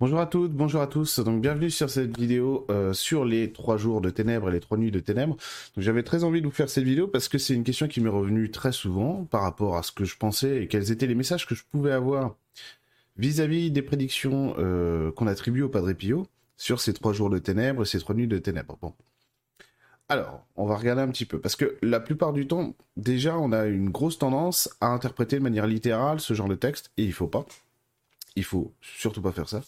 Bonjour 0.00 0.18
à 0.18 0.26
toutes, 0.26 0.52
bonjour 0.52 0.80
à 0.80 0.86
tous. 0.86 1.20
Donc 1.20 1.42
bienvenue 1.42 1.68
sur 1.68 1.90
cette 1.90 2.18
vidéo 2.18 2.64
euh, 2.70 2.94
sur 2.94 3.26
les 3.26 3.52
trois 3.52 3.76
jours 3.76 4.00
de 4.00 4.08
ténèbres 4.08 4.48
et 4.48 4.52
les 4.52 4.60
trois 4.60 4.78
nuits 4.78 4.90
de 4.90 4.98
ténèbres. 4.98 5.36
J'avais 5.76 6.02
très 6.02 6.24
envie 6.24 6.40
de 6.40 6.46
vous 6.46 6.52
faire 6.52 6.70
cette 6.70 6.84
vidéo 6.84 7.06
parce 7.06 7.28
que 7.28 7.36
c'est 7.36 7.52
une 7.52 7.64
question 7.64 7.86
qui 7.86 8.00
m'est 8.00 8.08
revenue 8.08 8.50
très 8.50 8.72
souvent 8.72 9.26
par 9.30 9.42
rapport 9.42 9.76
à 9.76 9.82
ce 9.82 9.92
que 9.92 10.06
je 10.06 10.16
pensais 10.16 10.62
et 10.62 10.68
quels 10.68 10.90
étaient 10.90 11.06
les 11.06 11.14
messages 11.14 11.46
que 11.46 11.54
je 11.54 11.64
pouvais 11.70 11.92
avoir 11.92 12.34
vis-à-vis 13.18 13.70
des 13.70 13.82
prédictions 13.82 14.54
euh, 14.56 15.12
qu'on 15.12 15.26
attribue 15.26 15.60
au 15.60 15.68
Padre 15.68 15.92
Pio 15.92 16.26
sur 16.56 16.80
ces 16.80 16.94
trois 16.94 17.12
jours 17.12 17.28
de 17.28 17.36
ténèbres 17.38 17.82
et 17.82 17.86
ces 17.86 17.98
trois 17.98 18.14
nuits 18.14 18.26
de 18.26 18.38
ténèbres. 18.38 18.78
Bon. 18.80 18.94
Alors, 20.08 20.46
on 20.56 20.64
va 20.64 20.76
regarder 20.76 21.02
un 21.02 21.08
petit 21.08 21.26
peu, 21.26 21.38
parce 21.38 21.56
que 21.56 21.76
la 21.82 22.00
plupart 22.00 22.32
du 22.32 22.46
temps, 22.46 22.74
déjà, 22.96 23.38
on 23.38 23.52
a 23.52 23.66
une 23.66 23.90
grosse 23.90 24.18
tendance 24.18 24.70
à 24.80 24.86
interpréter 24.86 25.36
de 25.36 25.42
manière 25.42 25.66
littérale 25.66 26.20
ce 26.20 26.32
genre 26.32 26.48
de 26.48 26.54
texte, 26.54 26.90
et 26.96 27.04
il 27.04 27.12
faut 27.12 27.28
pas. 27.28 27.44
Il 28.36 28.44
faut 28.44 28.72
surtout 28.80 29.22
pas 29.22 29.32
faire 29.32 29.48
ça. 29.48 29.62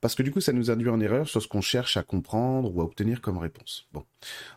Parce 0.00 0.14
que 0.14 0.22
du 0.22 0.32
coup, 0.32 0.40
ça 0.40 0.52
nous 0.52 0.70
induit 0.70 0.88
en 0.88 1.00
erreur 1.00 1.28
sur 1.28 1.40
ce 1.40 1.48
qu'on 1.48 1.60
cherche 1.60 1.96
à 1.96 2.02
comprendre 2.02 2.74
ou 2.74 2.80
à 2.80 2.84
obtenir 2.84 3.20
comme 3.20 3.38
réponse. 3.38 3.86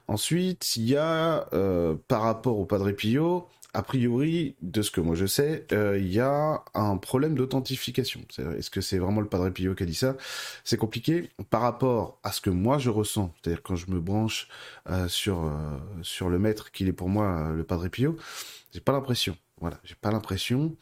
Ensuite, 0.08 0.76
il 0.76 0.90
y 0.90 0.98
a, 0.98 1.48
euh, 1.53 1.95
par 2.08 2.22
rapport 2.22 2.58
au 2.58 2.66
Padre 2.66 2.91
Pio, 2.91 3.48
a 3.73 3.84
priori, 3.84 4.55
de 4.62 4.81
ce 4.81 4.89
que 4.89 5.02
moi 5.02 5.16
je 5.16 5.26
sais, 5.26 5.67
euh, 5.73 6.00
il 6.00 6.12
y 6.12 6.20
a 6.20 6.63
un 6.73 6.98
problème 6.98 7.36
d'authentification. 7.36 8.22
Est-ce 8.58 8.70
que 8.70 8.81
c'est 8.81 8.98
vraiment 8.98 9.22
le 9.22 9.27
Padre 9.27 9.50
Pio 9.50 9.75
qui 9.75 9.84
a 9.84 9.86
dit 9.86 9.94
ça? 9.94 10.16
C'est 10.64 10.77
compliqué 10.77 11.30
par 11.50 11.62
rapport 11.62 12.17
à 12.23 12.31
ce 12.31 12.41
que 12.41 12.50
moi 12.50 12.77
je 12.77 12.89
ressens. 12.89 13.34
C'est-à-dire 13.41 13.62
quand 13.62 13.75
je 13.75 13.91
me 13.91 14.00
branche 14.00 14.48
euh, 14.89 15.08
sur 15.09 15.52
sur 16.02 16.30
le 16.30 16.39
maître 16.39 16.72
qu'il 16.72 16.88
est 16.88 16.94
pour 16.94 17.09
moi 17.09 17.52
le 17.53 17.64
Padre 17.64 17.89
Pio, 17.89 18.16
j'ai 18.73 18.80
pas 18.80 18.94
l'impression. 18.94 19.38
Voilà, 19.59 19.80
j'ai 19.84 19.95
pas 19.95 20.12
l'impression 20.12 20.75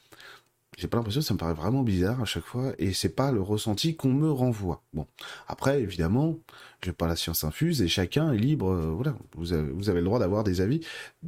j'ai 0.77 0.88
pas 0.88 0.98
l'impression, 0.98 1.22
ça 1.22 1.34
me 1.34 1.40
paraît 1.40 1.54
vraiment 1.54 1.84
bizarre 1.84 2.22
à 2.22 2.26
chaque 2.26 2.45
fois, 2.45 2.73
et 2.77 2.94
c'est 2.94 3.16
pas 3.16 3.32
le 3.32 3.41
ressenti 3.41 3.95
qu'on 3.95 4.13
me 4.13 4.32
renvoie. 4.32 4.84
Bon, 4.94 5.08
après, 5.48 5.82
évidemment, 5.82 6.40
j'ai 6.82 6.94
pas 6.94 7.08
la 7.08 7.16
science 7.16 7.44
infuse, 7.44 7.82
et 7.82 7.88
chacun 7.88 8.34
est 8.34 8.38
libre, 8.38 8.71
euh, 8.71 8.91
voilà, 8.91 9.16
vous 9.35 9.54
avez, 9.54 9.99
le 9.99 10.05
droit 10.05 10.20
d'avoir 10.20 10.44
des 10.44 10.62
avis 10.62 10.82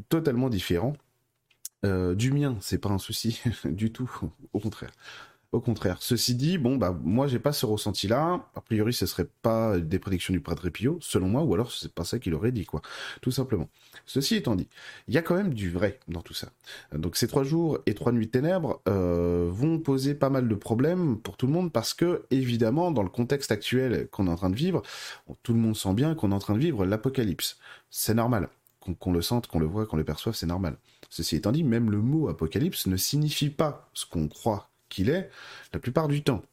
totalement 0.09 0.49
différents. 0.49 0.93
Euh, 1.85 2.15
du 2.15 2.31
mien, 2.31 2.57
c'est 2.61 2.79
pas 2.79 2.89
un 2.89 2.97
souci 2.97 3.41
du 3.65 3.91
tout, 3.91 4.09
au 4.53 4.59
contraire. 4.59 4.91
Au 5.55 5.61
contraire. 5.61 5.95
Ceci 6.01 6.35
dit, 6.35 6.57
bon, 6.57 6.75
bah, 6.75 6.93
moi, 7.01 7.27
j'ai 7.27 7.39
pas 7.39 7.53
ce 7.53 7.65
ressenti-là. 7.65 8.45
A 8.55 8.59
priori, 8.59 8.91
ce 8.91 9.05
serait 9.05 9.29
pas 9.41 9.79
des 9.79 9.99
prédictions 9.99 10.33
du 10.33 10.41
Padre 10.41 10.67
Pio, 10.67 10.97
selon 10.99 11.29
moi, 11.29 11.43
ou 11.43 11.53
alors 11.53 11.71
c'est 11.71 11.93
pas 11.93 12.03
ça 12.03 12.19
qu'il 12.19 12.33
aurait 12.33 12.51
dit, 12.51 12.65
quoi. 12.65 12.81
Tout 13.21 13.31
simplement. 13.31 13.69
Ceci 14.05 14.35
étant 14.35 14.57
dit, 14.57 14.67
il 15.07 15.13
y 15.13 15.17
a 15.17 15.21
quand 15.21 15.33
même 15.33 15.53
du 15.53 15.71
vrai 15.71 16.01
dans 16.09 16.21
tout 16.21 16.33
ça. 16.33 16.49
Donc, 16.93 17.15
ces 17.15 17.29
trois 17.29 17.45
jours 17.45 17.79
et 17.85 17.93
trois 17.93 18.11
nuits 18.11 18.25
de 18.25 18.31
ténèbres 18.31 18.81
euh, 18.89 19.47
vont 19.49 19.79
poser 19.79 20.13
pas 20.13 20.29
mal 20.29 20.49
de 20.49 20.55
problèmes 20.55 21.17
pour 21.21 21.37
tout 21.37 21.47
le 21.47 21.53
monde 21.53 21.71
parce 21.71 21.93
que, 21.93 22.25
évidemment, 22.31 22.91
dans 22.91 23.03
le 23.03 23.07
contexte 23.07 23.49
actuel 23.49 24.09
qu'on 24.11 24.27
est 24.27 24.31
en 24.31 24.35
train 24.35 24.49
de 24.49 24.57
vivre, 24.57 24.81
tout 25.41 25.53
le 25.53 25.59
monde 25.59 25.77
sent 25.77 25.93
bien 25.93 26.15
qu'on 26.15 26.33
est 26.33 26.35
en 26.35 26.39
train 26.39 26.55
de 26.55 26.59
vivre 26.59 26.85
l'apocalypse. 26.85 27.59
C'est 27.89 28.13
normal 28.13 28.49
qu'on 28.99 29.13
le 29.13 29.21
sente, 29.21 29.47
qu'on 29.47 29.59
le 29.59 29.65
voit, 29.65 29.85
qu'on 29.85 29.97
le 29.97 30.03
perçoive, 30.03 30.35
c'est 30.35 30.45
normal. 30.45 30.77
Ceci 31.09 31.37
étant 31.37 31.53
dit, 31.53 31.63
même 31.63 31.89
le 31.89 32.01
mot 32.01 32.27
apocalypse 32.27 32.87
ne 32.87 32.97
signifie 32.97 33.49
pas 33.49 33.89
ce 33.93 34.05
qu'on 34.05 34.27
croit 34.27 34.69
qu'il 34.89 35.09
est 35.09 35.29
la 35.73 35.79
plupart 35.79 36.07
du 36.07 36.23
temps. 36.23 36.43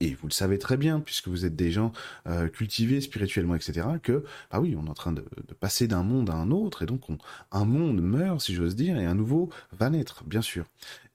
Et 0.00 0.14
vous 0.14 0.26
le 0.26 0.32
savez 0.32 0.58
très 0.58 0.76
bien, 0.76 0.98
puisque 0.98 1.28
vous 1.28 1.44
êtes 1.44 1.54
des 1.54 1.70
gens 1.70 1.92
euh, 2.26 2.48
cultivés 2.48 3.00
spirituellement, 3.00 3.54
etc., 3.54 3.86
que, 4.02 4.24
bah 4.50 4.58
oui, 4.58 4.74
on 4.76 4.86
est 4.86 4.90
en 4.90 4.94
train 4.94 5.12
de, 5.12 5.24
passer 5.60 5.86
d'un 5.86 6.02
monde 6.02 6.28
à 6.28 6.34
un 6.34 6.50
autre, 6.50 6.82
et 6.82 6.86
donc 6.86 7.02
un 7.52 7.64
monde 7.64 8.02
meurt, 8.02 8.40
si 8.40 8.52
j'ose 8.52 8.74
dire, 8.74 8.98
et 8.98 9.06
un 9.06 9.14
nouveau 9.14 9.48
va 9.70 9.90
naître, 9.90 10.24
bien 10.24 10.42
sûr 10.42 10.66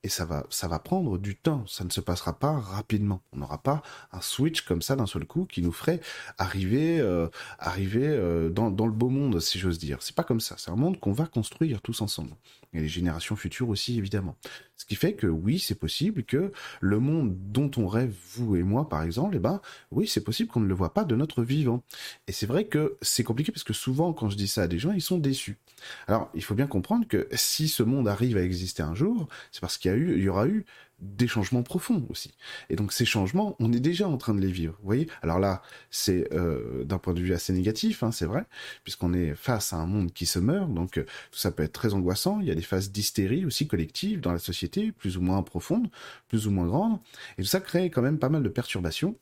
et 0.04 0.10
ça 0.10 0.24
va, 0.26 0.46
ça 0.50 0.70
prendre 0.80 1.18
du 1.18 1.36
temps. 1.36 1.66
Ça 1.68 1.84
ne 1.84 1.90
se 1.90 2.00
passera 2.00 2.40
pas 2.40 2.54
rapidement. 2.60 3.22
On 3.34 3.38
n'aura 3.38 3.62
pas 3.62 3.82
un 4.14 4.22
switch 4.22 4.62
comme 4.62 4.82
ça 4.82 4.96
d'un 4.96 5.06
seul 5.06 5.26
coup 5.26 5.46
qui 5.46 5.62
nous 5.62 5.72
ferait 5.72 6.00
arriver, 6.38 7.00
euh, 7.00 7.28
arriver 7.60 8.08
euh, 8.08 8.50
dans, 8.50 8.72
dans, 8.72 8.86
le 8.86 8.94
beau 8.94 9.10
monde, 9.10 9.40
si 9.42 9.60
j'ose 9.60 9.80
dire. 9.80 9.98
C'est 10.02 10.16
pas 10.16 10.24
comme 10.24 10.40
ça. 10.40 10.56
C'est 10.58 10.72
un 10.72 10.76
monde 10.76 11.00
qu'on 11.00 11.12
va 11.12 11.26
construire 11.26 11.82
tous 11.82 12.02
ensemble. 12.02 12.32
Et 12.74 12.80
les 12.80 12.88
générations 12.88 13.36
futures 13.36 13.70
aussi, 13.70 13.98
évidemment. 13.98 14.38
Ce 14.78 14.86
qui 14.86 14.96
fait 14.96 15.14
que 15.14 15.28
oui, 15.28 15.58
c'est 15.58 15.76
possible 15.76 16.24
que 16.24 16.52
le 16.82 17.00
monde 17.00 17.36
dont 17.52 17.72
on 17.78 17.88
rêve, 17.88 18.14
vous 18.36 18.56
et 18.56 18.64
moi, 18.64 18.88
par 18.88 19.02
exemple, 19.02 19.36
eh 19.36 19.40
ben, 19.40 19.60
oui, 19.92 20.08
c'est 20.08 20.24
possible 20.24 20.50
qu'on 20.50 20.60
ne 20.60 20.68
le 20.68 20.76
voit 20.76 20.94
pas 20.94 21.04
de 21.04 21.16
notre 21.16 21.44
vivant. 21.44 21.84
Et 22.28 22.32
c'est 22.32 22.46
vrai 22.46 22.66
que 22.66 22.96
c'est 23.02 23.24
compliqué 23.24 23.52
parce 23.52 23.64
que 23.64 23.74
souvent, 23.74 24.14
quand 24.14 24.30
je 24.30 24.38
dis 24.38 24.48
ça 24.48 24.64
à 24.64 24.68
des 24.68 24.78
gens, 24.78 24.92
ils 24.92 25.02
sont 25.02 25.18
déçus. 25.18 25.58
Alors, 26.08 26.30
il 26.36 26.44
faut 26.44 26.56
bien 26.56 26.68
comprendre 26.68 27.08
que 27.08 27.28
si 27.34 27.68
ce 27.68 27.84
monde 27.84 28.08
arrive 28.08 28.38
à 28.38 28.44
exister 28.44 28.84
un 28.84 28.94
jour, 28.94 29.28
c'est 29.52 29.62
parce 29.62 29.78
qu'il 29.78 29.92
y 29.92 29.94
a 29.94 29.98
eu, 29.98 30.16
il 30.16 30.24
y 30.24 30.30
aura 30.30 30.48
eu 30.48 30.66
des 31.00 31.28
changements 31.28 31.64
profonds 31.64 32.06
aussi. 32.10 32.34
Et 32.70 32.76
donc 32.76 32.92
ces 32.92 33.06
changements, 33.06 33.56
on 33.60 33.72
est 33.72 33.80
déjà 33.80 34.08
en 34.08 34.18
train 34.18 34.34
de 34.34 34.42
les 34.42 34.52
vivre. 34.52 34.76
Vous 34.80 34.86
voyez? 34.86 35.08
Alors 35.22 35.40
là, 35.40 35.62
c'est 35.92 36.32
euh, 36.34 36.84
d'un 36.84 36.98
point 36.98 37.14
de 37.14 37.22
vue 37.22 37.34
assez 37.34 37.54
négatif, 37.54 38.04
hein, 38.04 38.12
c'est 38.12 38.26
vrai, 38.26 38.46
puisqu'on 38.84 39.14
est 39.14 39.36
face 39.36 39.74
à 39.74 39.78
un 39.78 39.86
monde 39.86 40.12
qui 40.12 40.26
se 40.26 40.40
meurt, 40.40 40.74
donc 40.74 40.98
euh, 40.98 41.06
ça 41.32 41.52
peut 41.52 41.64
être 41.64 41.74
très 41.74 41.94
angoissant. 41.94 42.40
Il 42.40 42.48
y 42.48 42.52
a 42.52 42.56
des 42.56 42.62
phases 42.62 42.92
d'hystérie 42.92 43.46
aussi 43.46 43.68
collective 43.68 44.22
dans 44.22 44.32
la 44.32 44.40
société, 44.40 44.92
plus 44.92 45.18
ou 45.18 45.22
moins 45.22 45.42
profondes, 45.44 45.90
plus 46.28 46.48
ou 46.48 46.52
moins 46.52 46.68
grandes, 46.68 47.00
et 47.38 47.44
tout 47.44 47.48
ça 47.48 47.60
crée 47.60 47.90
quand 47.90 48.02
même 48.02 48.20
pas 48.20 48.30
mal 48.30 48.44
de 48.44 48.50
perturbations 48.50 49.16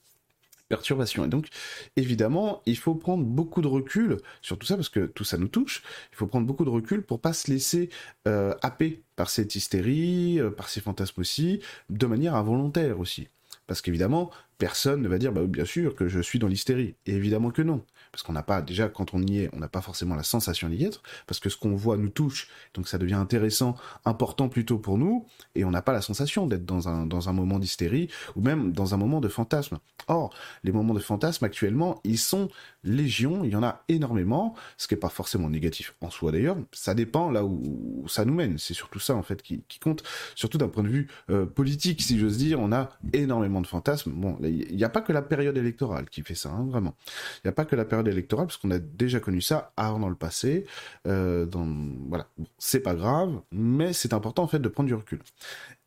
perturbation. 0.70 1.26
Et 1.26 1.28
donc, 1.28 1.48
évidemment, 1.96 2.62
il 2.66 2.78
faut 2.78 2.96
prendre 2.96 3.24
beaucoup 3.24 3.62
de 3.62 3.68
recul 3.68 4.18
sur 4.42 4.58
tout 4.58 4.66
ça, 4.66 4.76
parce 4.76 4.90
que 4.90 5.06
tout 5.06 5.24
ça 5.24 5.38
nous 5.38 5.48
touche. 5.48 5.84
Il 6.12 6.16
faut 6.16 6.28
prendre 6.28 6.48
beaucoup 6.48 6.66
de 6.66 6.70
recul 6.70 7.04
pour 7.04 7.20
pas 7.20 7.34
se 7.34 7.52
laisser 7.52 7.90
euh, 8.28 8.54
happer 8.62 9.04
par 9.16 9.30
cette 9.30 9.56
hystérie, 9.56 10.40
euh, 10.40 10.50
par 10.50 10.70
ces 10.70 10.82
fantasmes 10.82 11.22
aussi, 11.22 11.62
de 11.90 12.06
manière 12.06 12.36
involontaire 12.36 13.00
aussi. 13.00 13.28
Parce 13.68 13.82
qu'évidemment, 13.82 14.30
personne 14.58 15.02
ne 15.02 15.08
va 15.08 15.18
dire, 15.18 15.32
bah, 15.32 15.42
bien 15.46 15.66
sûr 15.66 15.96
que 15.96 16.08
je 16.08 16.20
suis 16.20 16.40
dans 16.40 16.48
l'hystérie. 16.48 16.96
Et 17.06 17.14
évidemment 17.14 17.52
que 17.52 17.62
non 17.62 17.84
parce 18.16 18.24
qu'on 18.24 18.32
n'a 18.32 18.44
pas 18.44 18.62
déjà 18.62 18.88
quand 18.88 19.14
on 19.14 19.22
y 19.22 19.40
est, 19.40 19.50
on 19.52 19.60
n'a 19.60 19.68
pas 19.68 19.82
forcément 19.82 20.16
la 20.16 20.24
sensation 20.24 20.70
d'y 20.70 20.86
être, 20.86 21.04
parce 21.28 21.42
que 21.42 21.50
ce 21.50 21.58
qu'on 21.58 21.76
voit 21.76 21.98
nous 21.98 22.08
touche, 22.08 22.48
donc 22.74 22.88
ça 22.88 22.98
devient 22.98 23.16
intéressant, 23.16 23.76
important 24.06 24.48
plutôt 24.48 24.78
pour 24.78 24.98
nous, 24.98 25.26
et 25.54 25.66
on 25.66 25.72
n'a 25.72 25.82
pas 25.82 25.92
la 25.92 26.02
sensation 26.02 26.48
d'être 26.48 26.64
dans 26.64 26.88
un 26.88 27.34
moment 27.34 27.60
d'hystérie 27.60 28.10
ou 28.38 28.42
même 28.42 28.72
dans 28.72 28.94
un 28.94 28.98
moment 28.98 29.20
de 29.20 29.28
fantasme. 29.28 29.80
Or, 30.08 30.34
les 30.64 30.72
moments 30.72 30.94
de 30.94 31.02
fantasme 31.02 31.44
actuellement, 31.44 32.00
ils 32.06 32.18
sont 32.18 32.48
légion, 32.86 33.44
il 33.44 33.52
y 33.52 33.56
en 33.56 33.64
a 33.64 33.84
énormément, 33.90 34.56
ce 34.78 34.88
qui 34.88 34.94
n'est 34.94 35.00
pas 35.00 35.10
forcément 35.10 35.50
négatif 35.50 35.96
en 36.02 36.10
soi 36.10 36.32
d'ailleurs. 36.32 36.58
Ça 36.72 36.94
dépend 36.94 37.32
là 37.32 37.44
où, 37.44 38.06
ça 38.08 38.24
nous 38.24 38.34
mène. 38.34 38.58
C'est 38.58 38.74
surtout 38.74 39.00
ça 39.00 39.16
en 39.16 39.24
fait 39.24 39.42
qui, 39.42 39.64
compte, 39.82 40.04
surtout 40.36 40.58
d'un 40.58 40.70
point 40.70 40.84
de 40.84 40.90
vue 40.90 41.08
euh, 41.30 41.46
politique, 41.46 42.02
si 42.02 42.18
j'ose 42.20 42.38
dire. 42.38 42.60
On 42.60 42.72
a 42.72 42.92
énormément 43.14 43.62
de 43.62 43.68
fantasmes. 43.68 44.12
Bon, 44.12 44.38
il 44.44 44.76
n'y 44.76 44.84
a 44.84 44.90
pas 44.90 45.02
que 45.02 45.12
la 45.12 45.22
période 45.22 45.58
électorale 45.58 46.10
qui 46.10 46.22
fait 46.22 46.36
ça, 46.36 46.52
hein, 46.52 46.66
vraiment. 46.70 46.96
Il 47.38 47.48
n'y 47.48 47.50
a 47.50 47.54
pas 47.54 47.66
que 47.66 47.76
la 47.76 47.86
période 47.86 48.08
électorale, 48.08 48.48
parce 48.48 48.58
qu'on 48.58 48.72
a 48.72 48.80
déjà 48.80 49.20
connu 49.20 49.42
ça 49.42 49.74
avant 49.76 50.00
dans 50.00 50.10
le 50.10 50.16
passé. 50.16 50.66
Euh, 51.08 51.46
dans, 51.46 51.68
voilà, 52.08 52.28
c'est 52.58 52.80
pas 52.80 52.96
grave, 52.96 53.42
mais 53.52 53.94
c'est 53.94 54.14
important 54.14 54.44
en 54.44 54.48
fait 54.48 54.60
de 54.60 54.70
prendre 54.70 54.88
du 54.88 54.96
recul. 54.96 55.20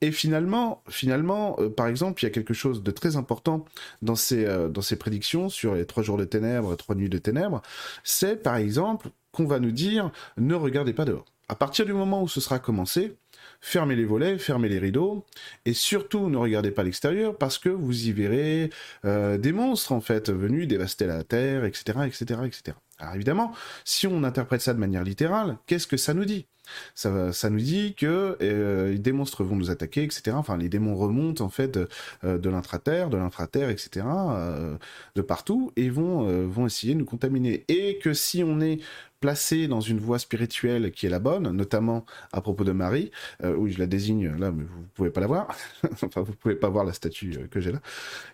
Et 0.01 0.13
finalement, 0.13 0.83
finalement, 0.89 1.57
euh, 1.59 1.71
par 1.71 1.89
exemple, 1.89 2.23
il 2.23 2.27
y 2.27 2.29
a 2.29 2.31
quelque 2.31 2.55
chose 2.55 2.83
de 2.83 2.91
très 2.91 3.17
important 3.17 3.65
dans 4.01 4.15
ces 4.15 4.45
euh, 4.45 4.69
dans 4.69 4.83
ces 4.83 4.97
prédictions 4.97 5.49
sur 5.49 5.75
les 5.75 5.87
trois 5.87 6.03
jours 6.05 6.17
de 6.17 6.25
ténèbres, 6.25 6.77
trois 6.77 6.95
nuits 6.95 7.09
de 7.09 7.19
ténèbres. 7.19 7.63
C'est 8.05 8.43
par 8.43 8.57
exemple 8.57 9.09
qu'on 9.33 9.47
va 9.47 9.59
nous 9.59 9.73
dire 9.73 10.13
ne 10.37 10.55
regardez 10.55 10.93
pas 10.93 11.05
dehors. 11.05 11.25
À 11.49 11.55
partir 11.55 11.87
du 11.87 11.95
moment 11.95 12.23
où 12.23 12.29
ce 12.29 12.41
sera 12.41 12.59
commencé, 12.59 13.17
fermez 13.61 13.97
les 13.97 14.05
volets, 14.05 14.39
fermez 14.39 14.69
les 14.69 14.79
rideaux, 14.79 15.25
et 15.65 15.73
surtout 15.73 16.29
ne 16.29 16.37
regardez 16.37 16.71
pas 16.71 16.83
l'extérieur 16.83 17.37
parce 17.37 17.59
que 17.59 17.71
vous 17.71 18.07
y 18.07 18.13
verrez 18.13 18.71
euh, 19.05 19.39
des 19.39 19.53
monstres 19.53 19.93
en 19.93 20.01
fait 20.01 20.31
venus 20.31 20.69
dévaster 20.69 21.07
la 21.07 21.25
terre, 21.25 21.65
etc., 21.65 22.01
etc., 22.07 22.41
etc. 22.47 22.77
Alors 22.99 23.15
évidemment, 23.15 23.53
si 23.85 24.07
on 24.07 24.25
interprète 24.25 24.61
ça 24.61 24.75
de 24.75 24.79
manière 24.79 25.05
littérale, 25.05 25.59
qu'est-ce 25.67 25.87
que 25.87 25.97
ça 25.97 26.15
nous 26.15 26.25
dit? 26.25 26.47
Ça, 26.95 27.33
ça 27.33 27.51
nous 27.51 27.61
dit 27.61 27.95
que 27.95 28.37
euh, 28.43 28.99
des 28.99 29.13
monstres 29.13 29.45
vont 29.45 29.57
nous 29.57 29.71
attaquer, 29.71 30.03
etc. 30.03 30.33
Enfin, 30.35 30.57
les 30.57 30.69
démons 30.69 30.97
remontent 30.97 31.45
en 31.45 31.49
fait 31.49 31.69
de, 31.69 31.89
euh, 32.25 32.39
de 32.39 32.51
l'intraterre, 32.51 33.09
de 33.11 33.17
l'infraterre, 33.17 33.71
etc. 33.71 34.07
Euh, 34.07 34.77
de 35.15 35.23
partout 35.23 35.73
et 35.77 35.91
vont 35.91 36.29
vont 36.47 36.67
essayer 36.67 36.95
de 36.95 36.99
nous 36.99 37.05
contaminer. 37.05 37.65
Et 37.69 37.99
que 37.99 38.13
si 38.13 38.43
on 38.45 38.61
est 38.61 38.81
placé 39.21 39.69
dans 39.69 39.81
une 39.81 39.99
voie 39.99 40.19
spirituelle 40.19 40.93
qui 40.93 41.07
est 41.07 41.11
la 41.11 41.19
bonne, 41.19 41.51
notamment 41.51 42.05
à 42.33 42.41
propos 42.41 42.65
de 42.65 42.73
Marie, 42.73 43.11
euh, 43.43 43.55
oui, 43.55 43.73
je 43.73 43.79
la 43.79 43.87
désigne 43.87 44.29
là, 44.37 44.51
mais 44.51 44.65
vous 44.65 44.87
pouvez 44.95 45.11
pas 45.11 45.21
la 45.21 45.27
voir. 45.27 45.57
enfin, 46.03 46.23
vous 46.23 46.35
pouvez 46.35 46.55
pas 46.55 46.69
voir 46.69 46.85
la 46.85 46.93
statue 46.93 47.37
euh, 47.37 47.47
que 47.49 47.61
j'ai 47.61 47.73
là. 47.73 47.81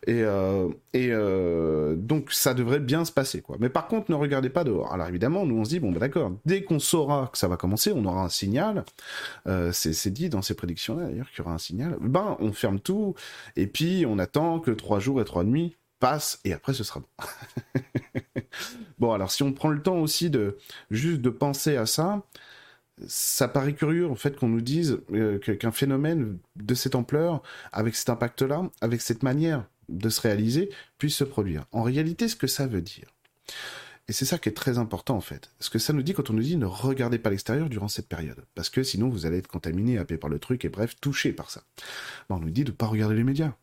Et, 0.06 0.22
euh, 0.22 0.68
euh, 0.94 1.94
donc, 1.96 2.32
ça 2.32 2.54
devrait 2.54 2.80
bien 2.80 3.04
se 3.04 3.12
passer, 3.12 3.40
quoi. 3.40 3.56
Mais 3.60 3.68
par 3.68 3.88
contre, 3.88 4.10
ne 4.10 4.16
regardez 4.16 4.50
pas 4.50 4.64
dehors. 4.64 4.92
Alors 4.92 5.08
évidemment, 5.08 5.46
nous 5.46 5.56
on 5.56 5.64
se 5.64 5.70
dit 5.70 5.80
bon, 5.80 5.92
bah, 5.92 6.00
d'accord. 6.00 6.32
Dès 6.44 6.62
qu'on 6.62 6.78
saura 6.78 7.28
que 7.32 7.38
ça 7.38 7.48
va 7.48 7.56
commencer, 7.56 7.92
on 7.94 8.04
aura 8.04 8.22
un 8.22 8.28
signal. 8.28 8.84
Euh, 9.46 9.70
c'est 9.72 10.10
dit 10.10 10.28
dans 10.28 10.42
ces 10.42 10.54
prédictions-là 10.54 11.06
d'ailleurs 11.06 11.30
qu'il 11.30 11.38
y 11.38 11.40
aura 11.42 11.54
un 11.54 11.58
signal. 11.58 11.96
Ben, 12.00 12.36
on 12.40 12.52
ferme 12.52 12.80
tout 12.80 13.14
et 13.56 13.66
puis 13.66 14.04
on 14.06 14.18
attend 14.18 14.60
que 14.60 14.70
trois 14.70 15.00
jours 15.00 15.20
et 15.20 15.24
trois 15.24 15.44
nuits 15.44 15.76
passent 16.00 16.40
et 16.44 16.52
après 16.52 16.74
ce 16.74 16.84
sera 16.84 17.00
bon. 17.00 17.08
Bon, 18.98 19.12
alors 19.12 19.30
si 19.30 19.42
on 19.42 19.52
prend 19.52 19.70
le 19.70 19.82
temps 19.82 19.98
aussi 19.98 20.30
de 20.30 20.56
juste 20.90 21.20
de 21.20 21.30
penser 21.30 21.76
à 21.76 21.86
ça, 21.86 22.22
ça 23.06 23.48
paraît 23.48 23.74
curieux 23.74 24.08
en 24.08 24.14
fait 24.14 24.36
qu'on 24.36 24.48
nous 24.48 24.60
dise 24.60 25.00
euh, 25.12 25.38
qu'un 25.38 25.72
phénomène 25.72 26.38
de 26.56 26.74
cette 26.74 26.94
ampleur, 26.94 27.42
avec 27.72 27.96
cet 27.96 28.10
impact-là, 28.10 28.70
avec 28.80 29.00
cette 29.00 29.22
manière 29.22 29.66
de 29.88 30.08
se 30.08 30.20
réaliser 30.20 30.70
puisse 30.98 31.16
se 31.16 31.24
produire. 31.24 31.66
En 31.72 31.82
réalité, 31.82 32.28
ce 32.28 32.36
que 32.36 32.46
ça 32.46 32.66
veut 32.66 32.82
dire, 32.82 33.08
et 34.06 34.12
c'est 34.12 34.26
ça 34.26 34.38
qui 34.38 34.50
est 34.50 34.52
très 34.52 34.78
important 34.78 35.16
en 35.16 35.20
fait. 35.20 35.50
Ce 35.60 35.70
que 35.70 35.78
ça 35.78 35.92
nous 35.92 36.02
dit 36.02 36.12
quand 36.12 36.28
on 36.28 36.34
nous 36.34 36.42
dit 36.42 36.56
ne 36.56 36.66
regardez 36.66 37.18
pas 37.18 37.30
l'extérieur 37.30 37.70
durant 37.70 37.88
cette 37.88 38.08
période. 38.08 38.44
Parce 38.54 38.68
que 38.68 38.82
sinon 38.82 39.08
vous 39.08 39.24
allez 39.24 39.38
être 39.38 39.48
contaminé, 39.48 39.98
happé 39.98 40.18
par 40.18 40.28
le 40.28 40.38
truc 40.38 40.64
et 40.64 40.68
bref, 40.68 40.94
touché 41.00 41.32
par 41.32 41.50
ça. 41.50 41.62
on 42.28 42.38
nous 42.38 42.50
dit 42.50 42.64
de 42.64 42.70
ne 42.70 42.76
pas 42.76 42.86
regarder 42.86 43.16
les 43.16 43.24
médias. 43.24 43.54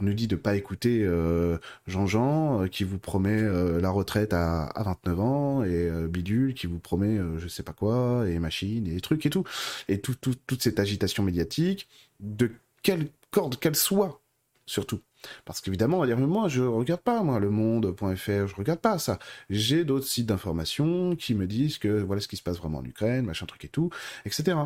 On 0.00 0.04
nous 0.04 0.14
dit 0.14 0.26
de 0.26 0.36
pas 0.36 0.56
écouter 0.56 1.02
euh, 1.04 1.58
Jean-Jean 1.86 2.62
euh, 2.62 2.66
qui 2.66 2.84
vous 2.84 2.98
promet 2.98 3.40
euh, 3.40 3.80
la 3.80 3.90
retraite 3.90 4.32
à, 4.32 4.72
29 4.76 5.20
ans 5.20 5.64
et 5.64 5.90
Bidule 6.08 6.54
qui 6.54 6.66
vous 6.66 6.78
promet 6.78 7.18
je 7.38 7.48
sais 7.48 7.62
pas 7.62 7.72
quoi 7.72 8.28
et 8.28 8.38
machine 8.38 8.86
et 8.86 9.00
trucs 9.00 9.26
et 9.26 9.30
tout. 9.30 9.44
Et 9.88 10.00
toute 10.00 10.62
cette 10.62 10.80
agitation 10.80 11.22
médiatique, 11.22 11.88
de 12.20 12.50
quelle 12.82 13.08
corde 13.30 13.58
qu'elle 13.58 13.76
soit, 13.76 14.20
surtout. 14.66 15.00
Parce 15.44 15.60
qu'évidemment, 15.60 15.98
on 15.98 16.00
va 16.00 16.06
dire, 16.06 16.18
mais 16.18 16.26
moi, 16.26 16.48
je 16.48 16.62
regarde 16.62 17.00
pas, 17.00 17.22
moi, 17.22 17.38
le 17.38 17.50
monde.fr, 17.50 18.46
je 18.48 18.54
regarde 18.54 18.80
pas 18.80 18.98
ça. 18.98 19.18
J'ai 19.50 19.84
d'autres 19.84 20.06
sites 20.06 20.26
d'information 20.26 21.16
qui 21.16 21.34
me 21.34 21.46
disent 21.46 21.78
que 21.78 22.02
voilà 22.02 22.20
ce 22.20 22.28
qui 22.28 22.36
se 22.36 22.42
passe 22.42 22.58
vraiment 22.58 22.78
en 22.78 22.84
Ukraine, 22.84 23.24
machin 23.24 23.46
truc 23.46 23.64
et 23.64 23.68
tout, 23.68 23.90
etc. 24.24 24.56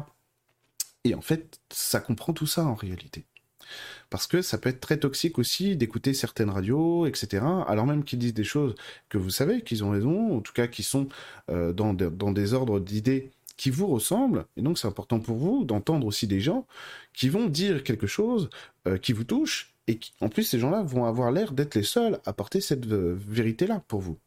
Et 1.04 1.14
en 1.14 1.20
fait, 1.20 1.60
ça 1.70 2.00
comprend 2.00 2.32
tout 2.32 2.46
ça 2.46 2.64
en 2.64 2.74
réalité. 2.74 3.26
Parce 4.10 4.26
que 4.26 4.42
ça 4.42 4.58
peut 4.58 4.68
être 4.68 4.80
très 4.80 4.98
toxique 4.98 5.38
aussi 5.38 5.76
d'écouter 5.76 6.14
certaines 6.14 6.50
radios, 6.50 7.06
etc. 7.06 7.44
Alors 7.66 7.86
même 7.86 8.04
qu'ils 8.04 8.18
disent 8.18 8.34
des 8.34 8.44
choses 8.44 8.74
que 9.08 9.18
vous 9.18 9.30
savez 9.30 9.62
qu'ils 9.62 9.84
ont 9.84 9.90
raison, 9.90 10.36
en 10.36 10.40
tout 10.40 10.52
cas 10.52 10.66
qui 10.66 10.82
sont 10.82 11.08
euh, 11.50 11.72
dans, 11.72 11.94
des 11.94 12.54
ordres 12.54 12.80
d'idées 12.80 13.30
qui 13.56 13.70
vous 13.70 13.86
ressemblent. 13.86 14.46
Et 14.56 14.62
donc 14.62 14.78
c'est 14.78 14.88
important 14.88 15.20
pour 15.20 15.36
vous 15.36 15.64
d'entendre 15.64 16.06
aussi 16.06 16.26
des 16.26 16.40
gens 16.40 16.66
qui 17.12 17.28
vont 17.28 17.46
dire 17.46 17.84
quelque 17.84 18.06
chose 18.06 18.50
euh, 18.86 18.98
qui 18.98 19.12
vous 19.12 19.24
touche 19.24 19.72
et 19.88 20.00
en 20.20 20.28
plus, 20.28 20.42
ces 20.42 20.58
gens-là 20.58 20.82
vont 20.82 21.04
avoir 21.04 21.30
l'air 21.30 21.52
d'être 21.52 21.74
les 21.74 21.84
seuls 21.84 22.18
à 22.24 22.32
porter 22.32 22.60
cette 22.60 22.86
euh, 22.86 23.16
vérité-là 23.16 23.84
pour 23.86 24.00
vous. 24.00 24.18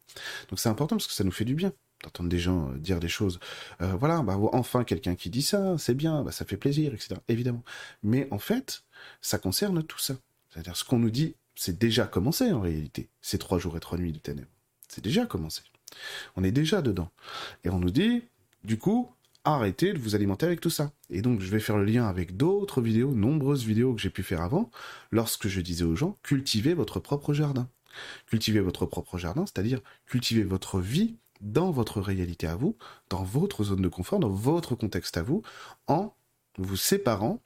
Donc 0.49 0.59
c'est 0.59 0.69
important 0.69 0.95
parce 0.95 1.07
que 1.07 1.13
ça 1.13 1.23
nous 1.23 1.31
fait 1.31 1.45
du 1.45 1.55
bien 1.55 1.73
d'entendre 2.03 2.29
des 2.29 2.39
gens 2.39 2.71
euh, 2.71 2.77
dire 2.77 2.99
des 2.99 3.07
choses. 3.07 3.39
Euh, 3.81 3.93
voilà, 3.95 4.21
bah, 4.21 4.37
enfin 4.53 4.83
quelqu'un 4.83 5.15
qui 5.15 5.29
dit 5.29 5.41
ça, 5.41 5.77
c'est 5.77 5.95
bien, 5.95 6.23
bah, 6.23 6.31
ça 6.31 6.45
fait 6.45 6.57
plaisir, 6.57 6.93
etc. 6.93 7.15
Évidemment. 7.27 7.63
Mais 8.03 8.27
en 8.31 8.39
fait, 8.39 8.83
ça 9.21 9.37
concerne 9.37 9.83
tout 9.83 9.99
ça. 9.99 10.15
C'est-à-dire 10.49 10.75
ce 10.75 10.83
qu'on 10.83 10.99
nous 10.99 11.11
dit, 11.11 11.35
c'est 11.55 11.77
déjà 11.77 12.05
commencé 12.05 12.51
en 12.51 12.61
réalité, 12.61 13.09
ces 13.21 13.37
trois 13.37 13.59
jours 13.59 13.75
et 13.77 13.79
trois 13.79 13.97
nuits 13.97 14.13
de 14.13 14.19
ténèbres. 14.19 14.47
C'est 14.87 15.03
déjà 15.03 15.25
commencé. 15.25 15.61
On 16.35 16.43
est 16.43 16.51
déjà 16.51 16.81
dedans. 16.81 17.11
Et 17.63 17.69
on 17.69 17.79
nous 17.79 17.91
dit, 17.91 18.23
du 18.63 18.77
coup, 18.77 19.09
arrêtez 19.43 19.93
de 19.93 19.99
vous 19.99 20.15
alimenter 20.15 20.45
avec 20.45 20.61
tout 20.61 20.69
ça. 20.69 20.91
Et 21.09 21.21
donc, 21.21 21.41
je 21.41 21.49
vais 21.49 21.59
faire 21.59 21.77
le 21.77 21.85
lien 21.85 22.07
avec 22.07 22.37
d'autres 22.37 22.81
vidéos, 22.81 23.11
nombreuses 23.11 23.65
vidéos 23.65 23.93
que 23.93 24.01
j'ai 24.01 24.09
pu 24.09 24.23
faire 24.23 24.41
avant, 24.41 24.71
lorsque 25.11 25.47
je 25.47 25.61
disais 25.61 25.83
aux 25.83 25.95
gens, 25.95 26.17
cultivez 26.23 26.73
votre 26.73 26.99
propre 26.99 27.33
jardin. 27.33 27.69
Cultivez 28.27 28.59
votre 28.59 28.85
propre 28.85 29.17
jardin, 29.17 29.45
c'est-à-dire 29.45 29.81
cultivez 30.05 30.43
votre 30.43 30.79
vie 30.79 31.17
dans 31.41 31.71
votre 31.71 32.01
réalité 32.01 32.47
à 32.47 32.55
vous, 32.55 32.77
dans 33.09 33.23
votre 33.23 33.63
zone 33.63 33.81
de 33.81 33.87
confort, 33.87 34.19
dans 34.19 34.29
votre 34.29 34.75
contexte 34.75 35.17
à 35.17 35.23
vous, 35.23 35.41
en 35.87 36.13
vous 36.57 36.77
séparant 36.77 37.41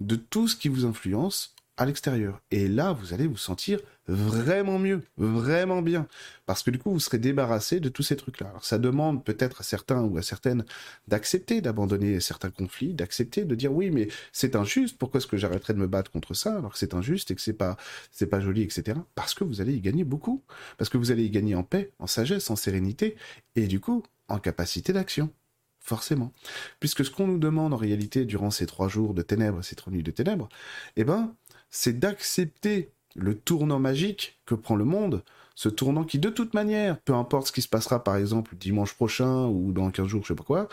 de 0.00 0.16
tout 0.16 0.48
ce 0.48 0.56
qui 0.56 0.68
vous 0.68 0.84
influence 0.84 1.53
à 1.76 1.86
l'extérieur. 1.86 2.40
Et 2.50 2.68
là, 2.68 2.92
vous 2.92 3.14
allez 3.14 3.26
vous 3.26 3.36
sentir 3.36 3.80
vraiment 4.06 4.78
mieux, 4.78 5.02
vraiment 5.16 5.82
bien. 5.82 6.06
Parce 6.46 6.62
que 6.62 6.70
du 6.70 6.78
coup, 6.78 6.92
vous 6.92 7.00
serez 7.00 7.18
débarrassé 7.18 7.80
de 7.80 7.88
tous 7.88 8.02
ces 8.02 8.16
trucs-là. 8.16 8.48
Alors 8.50 8.64
ça 8.64 8.78
demande 8.78 9.24
peut-être 9.24 9.62
à 9.62 9.64
certains 9.64 10.02
ou 10.02 10.16
à 10.18 10.22
certaines 10.22 10.64
d'accepter 11.08 11.60
d'abandonner 11.60 12.20
certains 12.20 12.50
conflits, 12.50 12.94
d'accepter 12.94 13.44
de 13.44 13.54
dire 13.54 13.72
oui, 13.72 13.90
mais 13.90 14.08
c'est 14.32 14.56
injuste, 14.56 14.98
pourquoi 14.98 15.18
est-ce 15.18 15.26
que 15.26 15.36
j'arrêterais 15.36 15.74
de 15.74 15.78
me 15.78 15.86
battre 15.86 16.10
contre 16.10 16.34
ça 16.34 16.56
alors 16.56 16.72
que 16.72 16.78
c'est 16.78 16.94
injuste 16.94 17.30
et 17.30 17.34
que 17.34 17.40
c'est 17.40 17.54
pas, 17.54 17.76
c'est 18.12 18.26
pas 18.26 18.40
joli, 18.40 18.62
etc. 18.62 18.98
Parce 19.14 19.34
que 19.34 19.44
vous 19.44 19.60
allez 19.60 19.74
y 19.74 19.80
gagner 19.80 20.04
beaucoup. 20.04 20.42
Parce 20.78 20.90
que 20.90 20.98
vous 20.98 21.10
allez 21.10 21.24
y 21.24 21.30
gagner 21.30 21.54
en 21.54 21.64
paix, 21.64 21.92
en 21.98 22.06
sagesse, 22.06 22.50
en 22.50 22.56
sérénité 22.56 23.16
et 23.56 23.66
du 23.66 23.80
coup, 23.80 24.02
en 24.28 24.38
capacité 24.38 24.92
d'action 24.92 25.30
forcément. 25.84 26.32
Puisque 26.80 27.04
ce 27.04 27.10
qu'on 27.10 27.26
nous 27.26 27.38
demande 27.38 27.74
en 27.74 27.76
réalité 27.76 28.24
durant 28.24 28.50
ces 28.50 28.66
trois 28.66 28.88
jours 28.88 29.12
de 29.12 29.20
ténèbres, 29.22 29.62
ces 29.62 29.76
trois 29.76 29.92
nuits 29.92 30.02
de 30.02 30.10
ténèbres, 30.10 30.48
eh 30.96 31.04
ben, 31.04 31.34
c'est 31.74 31.98
d'accepter 31.98 32.92
le 33.16 33.36
tournant 33.36 33.80
magique 33.80 34.38
que 34.46 34.54
prend 34.54 34.76
le 34.76 34.84
monde, 34.84 35.24
ce 35.56 35.68
tournant 35.68 36.04
qui, 36.04 36.20
de 36.20 36.30
toute 36.30 36.54
manière, 36.54 37.00
peu 37.00 37.14
importe 37.14 37.48
ce 37.48 37.52
qui 37.52 37.62
se 37.62 37.68
passera, 37.68 38.04
par 38.04 38.16
exemple, 38.16 38.54
dimanche 38.54 38.94
prochain 38.94 39.46
ou 39.46 39.72
dans 39.72 39.90
15 39.90 40.06
jours, 40.06 40.22
je 40.22 40.28
sais 40.28 40.34
pas 40.36 40.44
quoi, 40.44 40.68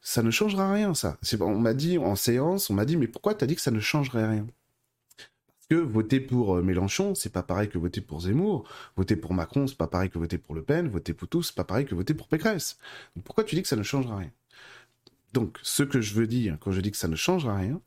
ça 0.00 0.22
ne 0.22 0.30
changera 0.30 0.72
rien, 0.72 0.94
ça. 0.94 1.18
On 1.40 1.58
m'a 1.58 1.74
dit 1.74 1.98
en 1.98 2.16
séance, 2.16 2.70
on 2.70 2.74
m'a 2.74 2.86
dit, 2.86 2.96
mais 2.96 3.06
pourquoi 3.06 3.34
t'as 3.34 3.44
dit 3.44 3.54
que 3.54 3.60
ça 3.60 3.70
ne 3.70 3.80
changerait 3.80 4.26
rien? 4.26 4.46
Parce 5.18 5.66
que 5.68 5.74
voter 5.74 6.20
pour 6.20 6.56
euh, 6.56 6.62
Mélenchon, 6.62 7.14
c'est 7.14 7.32
pas 7.32 7.42
pareil 7.42 7.68
que 7.68 7.76
voter 7.76 8.00
pour 8.00 8.22
Zemmour. 8.22 8.66
Voter 8.96 9.16
pour 9.16 9.34
Macron, 9.34 9.66
c'est 9.66 9.76
pas 9.76 9.88
pareil 9.88 10.08
que 10.08 10.18
voter 10.18 10.38
pour 10.38 10.54
Le 10.54 10.62
Pen. 10.62 10.88
Voter 10.88 11.12
pour 11.12 11.28
tous, 11.28 11.42
c'est 11.42 11.54
pas 11.54 11.64
pareil 11.64 11.84
que 11.84 11.94
voter 11.94 12.14
pour 12.14 12.28
Pécresse. 12.28 12.78
pourquoi 13.24 13.44
tu 13.44 13.56
dis 13.56 13.62
que 13.62 13.68
ça 13.68 13.76
ne 13.76 13.82
changera 13.82 14.16
rien? 14.16 14.32
Donc, 15.34 15.58
ce 15.62 15.82
que 15.82 16.00
je 16.00 16.14
veux 16.14 16.26
dire 16.26 16.56
quand 16.60 16.72
je 16.72 16.80
dis 16.80 16.90
que 16.90 16.96
ça 16.96 17.08
ne 17.08 17.16
changera 17.16 17.56
rien, 17.56 17.80